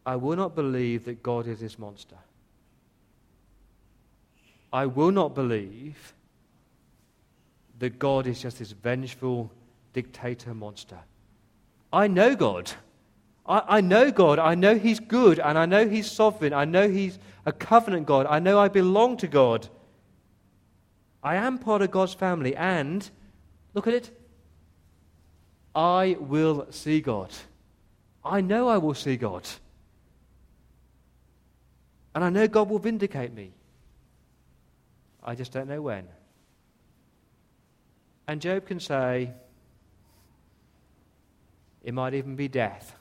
I 0.06 0.16
will 0.16 0.36
not 0.36 0.54
believe 0.54 1.04
that 1.04 1.22
God 1.22 1.46
is 1.46 1.60
this 1.60 1.78
monster. 1.78 2.16
I 4.72 4.86
will 4.86 5.10
not 5.10 5.34
believe 5.34 6.14
that 7.78 7.98
God 7.98 8.26
is 8.26 8.40
just 8.40 8.60
this 8.60 8.72
vengeful 8.72 9.50
dictator 9.92 10.54
monster. 10.54 10.98
I 11.96 12.08
know 12.08 12.36
God. 12.36 12.70
I, 13.46 13.62
I, 13.78 13.80
know 13.80 14.10
God. 14.10 14.38
I 14.38 14.54
know 14.54 14.76
He's 14.76 15.00
good, 15.00 15.38
and 15.38 15.56
I 15.56 15.64
know 15.64 15.88
He's 15.88 16.10
sovereign. 16.10 16.52
I 16.52 16.66
know 16.66 16.90
He's 16.90 17.18
a 17.46 17.52
covenant 17.52 18.04
God. 18.04 18.26
I 18.28 18.38
know 18.38 18.58
I 18.58 18.68
belong 18.68 19.16
to 19.18 19.26
God. 19.26 19.66
I 21.22 21.36
am 21.36 21.56
part 21.56 21.80
of 21.80 21.90
God's 21.90 22.12
family, 22.12 22.54
and 22.54 23.08
look 23.72 23.86
at 23.86 23.94
it 23.94 24.10
I 25.74 26.16
will 26.20 26.66
see 26.70 27.00
God. 27.00 27.30
I 28.22 28.42
know 28.42 28.68
I 28.68 28.76
will 28.76 28.94
see 28.94 29.16
God. 29.16 29.48
And 32.14 32.22
I 32.22 32.28
know 32.28 32.46
God 32.46 32.68
will 32.68 32.78
vindicate 32.78 33.32
me. 33.32 33.52
I 35.24 35.34
just 35.34 35.52
don't 35.52 35.68
know 35.68 35.80
when. 35.80 36.06
And 38.28 38.40
Job 38.40 38.66
can 38.66 38.80
say, 38.80 39.32
it 41.86 41.94
might 41.94 42.14
even 42.14 42.34
be 42.34 42.48
death 42.48 42.96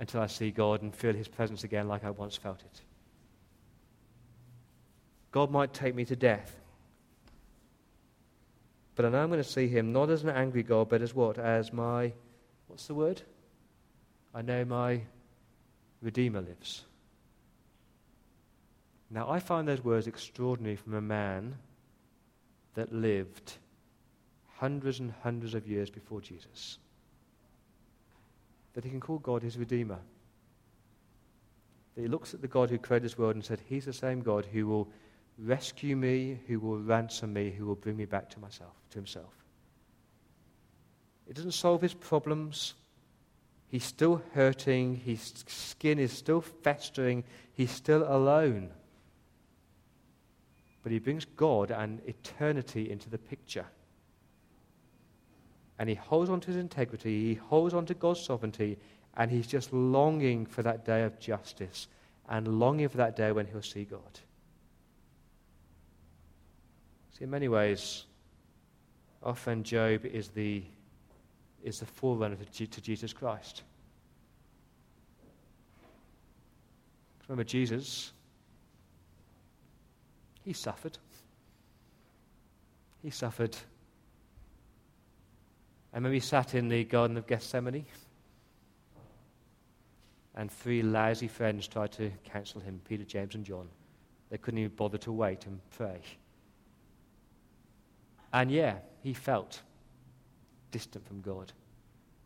until 0.00 0.20
I 0.20 0.26
see 0.26 0.50
God 0.50 0.82
and 0.82 0.92
feel 0.92 1.14
his 1.14 1.28
presence 1.28 1.62
again 1.62 1.86
like 1.86 2.04
I 2.04 2.10
once 2.10 2.34
felt 2.34 2.60
it. 2.60 2.80
God 5.30 5.52
might 5.52 5.72
take 5.72 5.94
me 5.94 6.04
to 6.06 6.16
death. 6.16 6.56
But 8.96 9.04
I 9.04 9.10
know 9.10 9.22
I'm 9.22 9.28
going 9.28 9.40
to 9.40 9.48
see 9.48 9.68
him 9.68 9.92
not 9.92 10.10
as 10.10 10.24
an 10.24 10.30
angry 10.30 10.64
God, 10.64 10.88
but 10.88 11.02
as 11.02 11.14
what? 11.14 11.38
As 11.38 11.72
my, 11.72 12.12
what's 12.66 12.88
the 12.88 12.94
word? 12.94 13.22
I 14.34 14.42
know 14.42 14.64
my 14.64 15.02
Redeemer 16.02 16.40
lives. 16.40 16.82
Now, 19.08 19.30
I 19.30 19.38
find 19.38 19.68
those 19.68 19.84
words 19.84 20.08
extraordinary 20.08 20.74
from 20.74 20.94
a 20.94 21.00
man 21.00 21.54
that 22.74 22.92
lived 22.92 23.52
hundreds 24.56 24.98
and 24.98 25.14
hundreds 25.22 25.54
of 25.54 25.68
years 25.68 25.90
before 25.90 26.20
Jesus. 26.20 26.78
That 28.74 28.84
he 28.84 28.90
can 28.90 29.00
call 29.00 29.18
God 29.18 29.42
his 29.42 29.58
Redeemer. 29.58 29.98
That 31.94 32.02
he 32.02 32.08
looks 32.08 32.34
at 32.34 32.40
the 32.40 32.48
God 32.48 32.70
who 32.70 32.78
created 32.78 33.04
this 33.04 33.18
world 33.18 33.34
and 33.34 33.44
said, 33.44 33.60
He's 33.66 33.84
the 33.84 33.92
same 33.92 34.20
God 34.20 34.46
who 34.46 34.66
will 34.66 34.88
rescue 35.38 35.96
me, 35.96 36.38
who 36.46 36.60
will 36.60 36.78
ransom 36.78 37.32
me, 37.32 37.50
who 37.50 37.66
will 37.66 37.76
bring 37.76 37.96
me 37.96 38.04
back 38.04 38.28
to 38.30 38.40
myself, 38.40 38.74
to 38.90 38.98
himself. 38.98 39.32
It 41.28 41.34
doesn't 41.34 41.52
solve 41.52 41.82
his 41.82 41.94
problems. 41.94 42.74
He's 43.68 43.84
still 43.84 44.22
hurting. 44.32 44.96
His 44.96 45.44
skin 45.46 45.98
is 45.98 46.12
still 46.12 46.40
festering. 46.40 47.24
He's 47.52 47.70
still 47.70 48.02
alone. 48.02 48.70
But 50.82 50.92
he 50.92 50.98
brings 50.98 51.26
God 51.26 51.70
and 51.70 52.00
eternity 52.06 52.90
into 52.90 53.10
the 53.10 53.18
picture. 53.18 53.66
And 55.78 55.88
he 55.88 55.94
holds 55.94 56.30
on 56.30 56.40
to 56.40 56.48
his 56.48 56.56
integrity. 56.56 57.28
He 57.28 57.34
holds 57.34 57.74
on 57.74 57.86
to 57.86 57.94
God's 57.94 58.20
sovereignty. 58.20 58.78
And 59.16 59.30
he's 59.30 59.46
just 59.46 59.72
longing 59.72 60.46
for 60.46 60.62
that 60.62 60.84
day 60.84 61.02
of 61.02 61.18
justice 61.18 61.88
and 62.28 62.60
longing 62.60 62.88
for 62.88 62.98
that 62.98 63.16
day 63.16 63.32
when 63.32 63.46
he'll 63.46 63.62
see 63.62 63.84
God. 63.84 64.20
See, 67.16 67.24
in 67.24 67.30
many 67.30 67.48
ways, 67.48 68.04
friend 69.34 69.64
Job 69.64 70.04
is 70.04 70.28
the 70.28 70.62
is 71.64 71.80
the 71.80 71.86
forerunner 71.86 72.36
to, 72.36 72.66
to 72.66 72.80
Jesus 72.80 73.12
Christ. 73.12 73.62
Remember 77.26 77.44
Jesus? 77.44 78.12
He 80.44 80.52
suffered. 80.52 80.96
He 83.02 83.10
suffered. 83.10 83.56
And 85.92 86.04
when 86.04 86.12
he 86.12 86.20
sat 86.20 86.54
in 86.54 86.68
the 86.68 86.84
Garden 86.84 87.16
of 87.16 87.26
Gethsemane, 87.26 87.86
and 90.34 90.52
three 90.52 90.82
lousy 90.82 91.26
friends 91.26 91.66
tried 91.66 91.92
to 91.92 92.12
counsel 92.24 92.60
him 92.60 92.80
Peter, 92.88 93.04
James, 93.04 93.34
and 93.34 93.44
John. 93.44 93.68
They 94.30 94.38
couldn't 94.38 94.58
even 94.58 94.76
bother 94.76 94.98
to 94.98 95.12
wait 95.12 95.46
and 95.46 95.60
pray. 95.70 96.00
And 98.32 98.50
yeah, 98.50 98.76
he 99.02 99.14
felt 99.14 99.62
distant 100.70 101.06
from 101.06 101.22
God. 101.22 101.52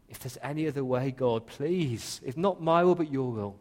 If 0.09 0.19
there's 0.19 0.37
any 0.43 0.69
other 0.69 0.85
way, 0.85 1.11
God, 1.11 1.47
please, 1.47 2.21
if 2.23 2.37
not 2.37 2.61
my 2.61 2.85
will, 2.85 2.95
but 2.95 3.11
your 3.11 3.31
will. 3.33 3.57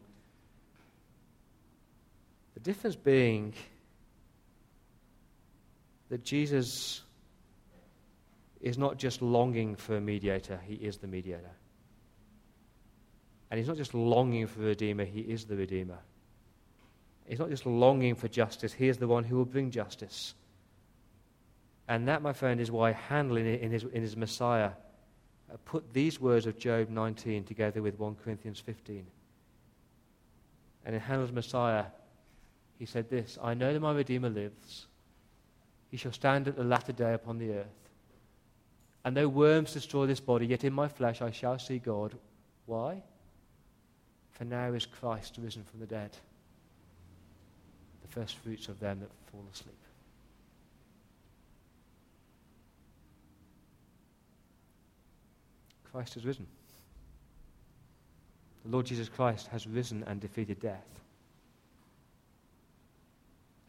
The 2.54 2.60
difference 2.60 2.96
being 2.96 3.54
that 6.10 6.24
Jesus 6.24 7.00
is 8.62 8.78
not 8.78 8.96
just 8.96 9.20
longing 9.20 9.74
for 9.74 9.96
a 9.96 10.00
mediator, 10.00 10.58
he 10.66 10.74
is 10.74 10.96
the 10.96 11.08
mediator. 11.08 11.50
And 13.50 13.58
he's 13.58 13.68
not 13.68 13.76
just 13.76 13.92
longing 13.92 14.46
for 14.46 14.62
a 14.62 14.66
redeemer, 14.66 15.04
he 15.04 15.20
is 15.20 15.44
the 15.44 15.56
redeemer. 15.56 15.98
He's 17.26 17.40
not 17.40 17.50
just 17.50 17.66
longing 17.66 18.14
for 18.14 18.28
justice, 18.28 18.72
he 18.72 18.88
is 18.88 18.98
the 18.98 19.08
one 19.08 19.24
who 19.24 19.36
will 19.36 19.44
bring 19.44 19.70
justice. 19.70 20.34
And 21.88 22.06
that, 22.08 22.22
my 22.22 22.32
friend, 22.32 22.60
is 22.60 22.70
why 22.70 22.92
Handel 22.92 23.36
in 23.36 23.70
his, 23.70 23.82
in 23.84 24.00
his 24.00 24.16
Messiah 24.16 24.70
uh, 25.52 25.56
put 25.64 25.92
these 25.92 26.20
words 26.20 26.46
of 26.46 26.56
Job 26.56 26.88
19 26.88 27.44
together 27.44 27.82
with 27.82 27.98
1 27.98 28.16
Corinthians 28.24 28.60
15. 28.60 29.04
And 30.86 30.94
in 30.94 31.00
Handel's 31.00 31.32
Messiah, 31.32 31.84
he 32.78 32.86
said 32.86 33.10
this 33.10 33.38
I 33.42 33.54
know 33.54 33.72
that 33.72 33.80
my 33.80 33.92
Redeemer 33.92 34.30
lives. 34.30 34.86
He 35.90 35.96
shall 35.96 36.12
stand 36.12 36.48
at 36.48 36.56
the 36.56 36.64
latter 36.64 36.92
day 36.92 37.12
upon 37.12 37.38
the 37.38 37.50
earth. 37.50 37.81
And 39.04 39.16
though 39.16 39.28
worms 39.28 39.72
destroy 39.72 40.06
this 40.06 40.20
body, 40.20 40.46
yet 40.46 40.64
in 40.64 40.72
my 40.72 40.88
flesh 40.88 41.22
I 41.22 41.30
shall 41.30 41.58
see 41.58 41.78
God. 41.78 42.14
Why? 42.66 43.02
For 44.30 44.44
now 44.44 44.72
is 44.72 44.86
Christ 44.86 45.38
risen 45.38 45.64
from 45.64 45.80
the 45.80 45.86
dead, 45.86 46.10
the 48.02 48.08
first 48.08 48.36
fruits 48.36 48.68
of 48.68 48.78
them 48.78 49.00
that 49.00 49.10
fall 49.30 49.44
asleep. 49.52 49.76
Christ 55.90 56.14
has 56.14 56.24
risen. 56.24 56.46
The 58.64 58.70
Lord 58.70 58.86
Jesus 58.86 59.08
Christ 59.08 59.48
has 59.48 59.66
risen 59.66 60.04
and 60.06 60.20
defeated 60.20 60.60
death. 60.60 60.86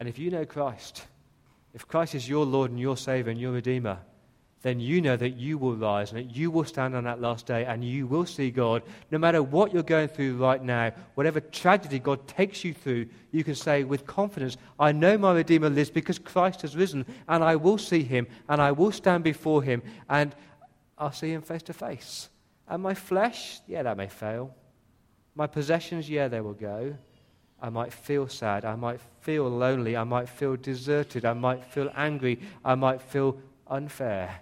And 0.00 0.08
if 0.08 0.18
you 0.18 0.30
know 0.30 0.44
Christ, 0.44 1.04
if 1.74 1.86
Christ 1.86 2.14
is 2.14 2.28
your 2.28 2.46
Lord 2.46 2.70
and 2.70 2.80
your 2.80 2.96
Savior 2.96 3.30
and 3.30 3.40
your 3.40 3.52
Redeemer, 3.52 3.98
then 4.64 4.80
you 4.80 5.02
know 5.02 5.14
that 5.14 5.36
you 5.36 5.58
will 5.58 5.76
rise 5.76 6.10
and 6.10 6.18
that 6.18 6.34
you 6.34 6.50
will 6.50 6.64
stand 6.64 6.96
on 6.96 7.04
that 7.04 7.20
last 7.20 7.44
day 7.44 7.66
and 7.66 7.84
you 7.84 8.06
will 8.06 8.24
see 8.24 8.50
God. 8.50 8.82
No 9.10 9.18
matter 9.18 9.42
what 9.42 9.74
you're 9.74 9.82
going 9.82 10.08
through 10.08 10.38
right 10.38 10.62
now, 10.62 10.90
whatever 11.16 11.38
tragedy 11.38 11.98
God 11.98 12.26
takes 12.26 12.64
you 12.64 12.72
through, 12.72 13.08
you 13.30 13.44
can 13.44 13.54
say 13.54 13.84
with 13.84 14.06
confidence, 14.06 14.56
I 14.80 14.92
know 14.92 15.18
my 15.18 15.34
Redeemer 15.34 15.68
lives 15.68 15.90
because 15.90 16.18
Christ 16.18 16.62
has 16.62 16.74
risen 16.74 17.04
and 17.28 17.44
I 17.44 17.56
will 17.56 17.76
see 17.76 18.02
him 18.02 18.26
and 18.48 18.58
I 18.58 18.72
will 18.72 18.90
stand 18.90 19.22
before 19.22 19.62
him 19.62 19.82
and 20.08 20.34
I'll 20.96 21.12
see 21.12 21.30
him 21.30 21.42
face 21.42 21.62
to 21.64 21.74
face. 21.74 22.30
And 22.66 22.82
my 22.82 22.94
flesh, 22.94 23.60
yeah, 23.66 23.82
that 23.82 23.98
may 23.98 24.08
fail. 24.08 24.54
My 25.34 25.46
possessions, 25.46 26.08
yeah, 26.08 26.28
they 26.28 26.40
will 26.40 26.54
go. 26.54 26.96
I 27.60 27.68
might 27.68 27.92
feel 27.92 28.28
sad. 28.28 28.64
I 28.64 28.76
might 28.76 29.00
feel 29.20 29.46
lonely. 29.46 29.94
I 29.94 30.04
might 30.04 30.30
feel 30.30 30.56
deserted. 30.56 31.26
I 31.26 31.34
might 31.34 31.62
feel 31.66 31.90
angry. 31.94 32.40
I 32.64 32.76
might 32.76 33.02
feel 33.02 33.36
unfair. 33.66 34.40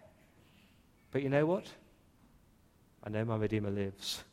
But 1.13 1.23
you 1.23 1.29
know 1.29 1.47
what? 1.47 1.67
I 3.05 3.11
know 3.11 3.25
my 3.25 3.37
Redeemer 3.37 3.71
lives. 3.71 4.25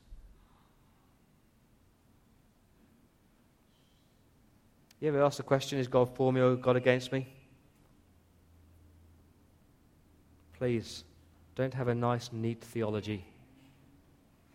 You 4.99 5.09
ever 5.09 5.23
ask 5.23 5.37
the 5.37 5.43
question, 5.43 5.77
is 5.77 5.87
God 5.87 6.13
for 6.15 6.33
me 6.33 6.41
or 6.41 6.55
God 6.55 6.75
against 6.75 7.11
me? 7.11 7.27
Please 10.57 11.03
don't 11.55 11.73
have 11.73 11.87
a 11.87 11.95
nice, 11.95 12.31
neat 12.33 12.61
theology. 12.61 13.25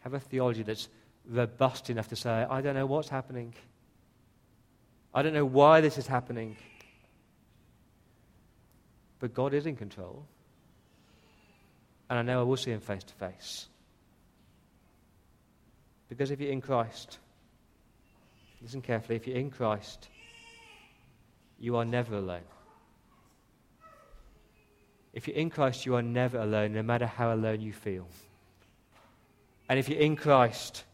Have 0.01 0.15
a 0.15 0.21
theology 0.21 0.63
that's 0.63 0.89
robust 1.29 1.89
enough 1.89 2.09
to 2.09 2.17
say, 2.17 2.31
I 2.31 2.61
don't 2.61 2.75
know 2.75 2.87
what's 2.87 3.09
happening. 3.09 3.55
I 5.15 5.23
don't 5.23 5.33
know 5.33 5.47
why 5.47 5.81
this 5.81 5.97
is 5.97 6.07
happening. 6.07 6.57
But 9.19 9.33
God 9.33 9.55
is 9.55 9.65
in 9.65 9.77
control. 9.77 10.27
And 12.15 12.31
I 12.31 12.33
know 12.33 12.39
I 12.39 12.45
will 12.45 12.57
see 12.57 12.71
him 12.71 12.79
face 12.79 13.03
to 13.03 13.15
face. 13.15 13.67
Because 16.09 16.31
if 16.31 16.41
you're 16.41 16.53
in 16.53 16.61
Christ, 16.61 17.19
listen 18.63 18.81
carefully, 18.81 19.17
if 19.17 19.27
you're 19.27 19.37
in 19.37 19.51
Christ, 19.51 20.07
you 21.59 21.75
are 21.75 21.85
never 21.85 22.15
alone. 22.15 22.47
If 25.13 25.27
you're 25.27 25.37
in 25.37 25.51
Christ, 25.51 25.87
you 25.87 25.97
are 25.97 26.03
never 26.03 26.39
alone, 26.39 26.73
no 26.75 26.85
matter 26.85 27.07
how 27.07 27.35
alone 27.35 27.61
you 27.61 27.73
feel. 27.73 28.07
And 29.69 29.77
if 29.77 29.89
you're 29.89 29.99
in 29.99 30.15
Christ, 30.15 30.85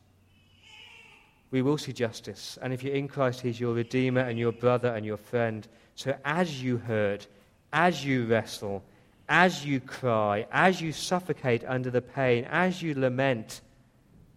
we 1.50 1.60
will 1.60 1.76
see 1.76 1.92
justice. 1.92 2.58
And 2.62 2.72
if 2.72 2.82
you're 2.82 2.94
in 2.94 3.08
Christ, 3.08 3.42
He's 3.42 3.60
your 3.60 3.74
Redeemer 3.74 4.22
and 4.22 4.38
your 4.38 4.52
brother 4.52 4.88
and 4.94 5.04
your 5.04 5.18
friend. 5.18 5.68
So 5.96 6.16
as 6.24 6.62
you 6.62 6.78
hurt, 6.78 7.26
as 7.74 8.02
you 8.02 8.24
wrestle, 8.24 8.82
as 9.30 9.64
you 9.64 9.78
cry, 9.78 10.44
as 10.50 10.80
you 10.80 10.90
suffocate 10.92 11.62
under 11.64 11.88
the 11.88 12.02
pain, 12.02 12.44
as 12.50 12.82
you 12.82 12.94
lament, 12.94 13.60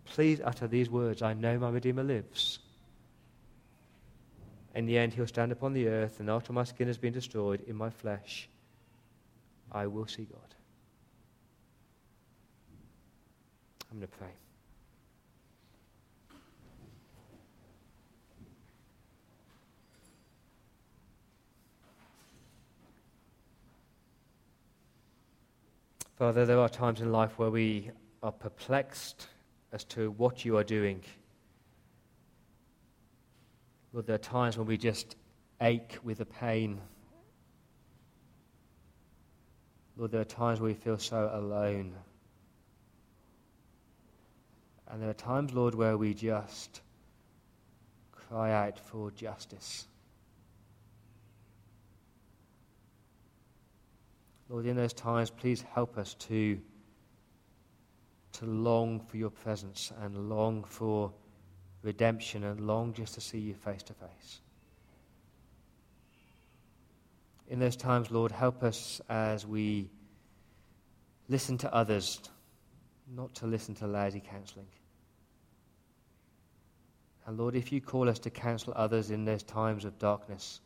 please 0.06 0.40
utter 0.44 0.68
these 0.68 0.88
words 0.88 1.24
I 1.24 1.34
know 1.34 1.58
my 1.58 1.72
Redeemer 1.72 2.04
lives. 2.04 2.60
In 4.76 4.86
the 4.86 5.00
end, 5.00 5.14
He'll 5.14 5.26
stand 5.26 5.52
upon 5.52 5.74
the 5.74 5.88
earth, 5.88 6.20
and 6.20 6.30
after 6.30 6.54
my 6.54 6.64
skin 6.64 6.88
has 6.88 7.00
been 7.00 7.12
destroyed 7.12 7.62
in 7.68 7.76
my 7.76 7.90
flesh, 7.90 8.48
I 9.72 9.88
will 9.88 10.06
see 10.06 10.26
God. 10.26 10.40
I'm 13.92 13.98
going 13.98 14.08
to 14.08 14.18
pray. 14.18 14.43
Father, 26.16 26.45
there 26.45 26.59
are 26.59 26.70
times 26.70 27.01
in 27.01 27.11
life 27.11 27.38
where 27.38 27.49
we 27.49 27.91
are 28.22 28.32
perplexed 28.32 29.28
as 29.72 29.84
to 29.86 30.11
what 30.11 30.45
you 30.45 30.57
are 30.57 30.64
doing. 30.64 31.01
Lord, 33.91 34.07
there 34.07 34.16
are 34.16 34.20
times 34.20 34.57
when 34.57 34.68
we 34.68 34.78
just 34.78 35.16
ache 35.59 35.97
with 36.03 36.20
the 36.20 36.26
pain 36.26 36.80
Lord, 39.95 40.11
there 40.11 40.22
are 40.22 40.26
times 40.26 40.59
where 40.59 40.70
we 40.70 40.74
feel 40.74 40.97
so 40.97 41.30
alone. 41.32 41.93
And 44.88 45.01
there 45.01 45.09
are 45.09 45.14
times, 45.14 45.53
Lord, 45.53 45.76
where 45.76 45.97
we 45.97 46.14
just 46.14 46.82
cry 48.11 48.51
out 48.51 48.80
for 48.80 49.11
justice. 49.11 49.88
Lord, 54.54 54.68
in 54.68 54.76
those 54.76 54.93
times, 54.93 55.32
please 55.32 55.66
help 55.74 55.97
us 55.97 56.14
to, 56.14 56.60
to 58.34 58.45
long 58.45 58.99
for 58.99 59.18
your 59.18 59.32
presence 59.32 59.91
and 59.99 60.30
long 60.30 60.64
for 60.64 61.12
redemption 61.82 62.43
and 62.43 62.68
long 62.68 62.93
just 62.93 63.16
to 63.16 63.22
see 63.22 63.39
you 63.39 63.56
face 63.56 63.82
to 63.82 63.93
face. 63.93 64.41
in 67.47 67.60
those 67.60 67.76
times, 67.76 68.12
Lord, 68.12 68.32
help 68.32 68.62
us 68.62 69.01
as 69.10 69.45
we 69.45 69.89
listen 71.30 71.58
to 71.58 71.74
others, 71.74 72.22
not 73.16 73.34
to 73.36 73.47
listen 73.47 73.74
to 73.76 73.88
lousy 73.88 74.22
counseling. 74.22 74.68
And 77.26 77.39
Lord, 77.39 77.56
if 77.56 77.72
you 77.72 77.82
call 77.82 78.08
us 78.08 78.20
to 78.20 78.30
counsel 78.30 78.74
others 78.76 79.10
in 79.10 79.26
those 79.26 79.41
times 79.41 79.84
of 79.84 79.97
darkness, 79.97 80.62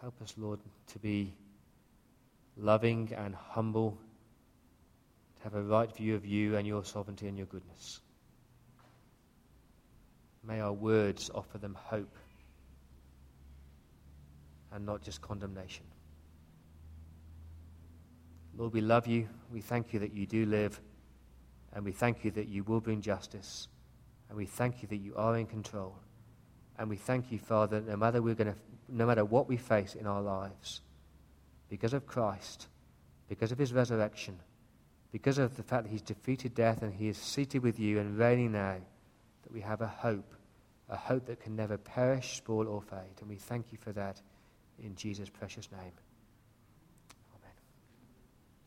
help 0.00 0.20
us, 0.20 0.34
Lord, 0.36 0.58
to 0.88 0.98
be 0.98 1.32
loving 2.56 3.12
and 3.16 3.34
humble, 3.34 3.98
to 5.36 5.42
have 5.44 5.54
a 5.54 5.62
right 5.62 5.94
view 5.94 6.14
of 6.14 6.24
you 6.24 6.56
and 6.56 6.66
your 6.66 6.84
sovereignty 6.84 7.28
and 7.28 7.36
your 7.36 7.46
goodness. 7.46 8.00
May 10.42 10.60
our 10.60 10.72
words 10.72 11.30
offer 11.34 11.58
them 11.58 11.76
hope 11.78 12.14
and 14.72 14.86
not 14.86 15.02
just 15.02 15.20
condemnation. 15.20 15.84
Lord, 18.56 18.72
we 18.72 18.80
love 18.80 19.06
you. 19.06 19.28
We 19.52 19.60
thank 19.60 19.92
you 19.92 20.00
that 20.00 20.12
you 20.12 20.26
do 20.26 20.46
live, 20.46 20.80
and 21.74 21.84
we 21.84 21.92
thank 21.92 22.24
you 22.24 22.30
that 22.32 22.48
you 22.48 22.64
will 22.64 22.80
bring 22.80 23.02
justice, 23.02 23.68
and 24.28 24.38
we 24.38 24.46
thank 24.46 24.82
you 24.82 24.88
that 24.88 24.96
you 24.96 25.14
are 25.16 25.36
in 25.36 25.46
control. 25.46 25.94
And 26.78 26.88
we 26.88 26.96
thank 26.96 27.30
you, 27.30 27.38
Father, 27.38 27.80
no 27.80 27.96
matter, 27.96 28.22
we're 28.22 28.34
gonna, 28.34 28.54
no 28.88 29.06
matter 29.06 29.24
what 29.24 29.48
we 29.48 29.56
face 29.56 29.94
in 29.94 30.06
our 30.06 30.22
lives, 30.22 30.80
because 31.68 31.92
of 31.92 32.06
Christ, 32.06 32.68
because 33.28 33.52
of 33.52 33.58
his 33.58 33.72
resurrection, 33.72 34.38
because 35.12 35.38
of 35.38 35.56
the 35.56 35.62
fact 35.62 35.84
that 35.84 35.90
he's 35.90 36.02
defeated 36.02 36.54
death 36.54 36.82
and 36.82 36.92
he 36.92 37.08
is 37.08 37.16
seated 37.16 37.62
with 37.62 37.78
you 37.78 37.98
and 37.98 38.18
reigning 38.18 38.52
now, 38.52 38.76
that 39.42 39.52
we 39.52 39.60
have 39.60 39.80
a 39.80 39.86
hope, 39.86 40.34
a 40.88 40.96
hope 40.96 41.26
that 41.26 41.40
can 41.40 41.56
never 41.56 41.78
perish, 41.78 42.36
spoil, 42.36 42.68
or 42.68 42.82
fade. 42.82 43.20
And 43.20 43.28
we 43.28 43.36
thank 43.36 43.72
you 43.72 43.78
for 43.78 43.92
that 43.92 44.20
in 44.82 44.94
Jesus' 44.94 45.30
precious 45.30 45.70
name. 45.72 45.92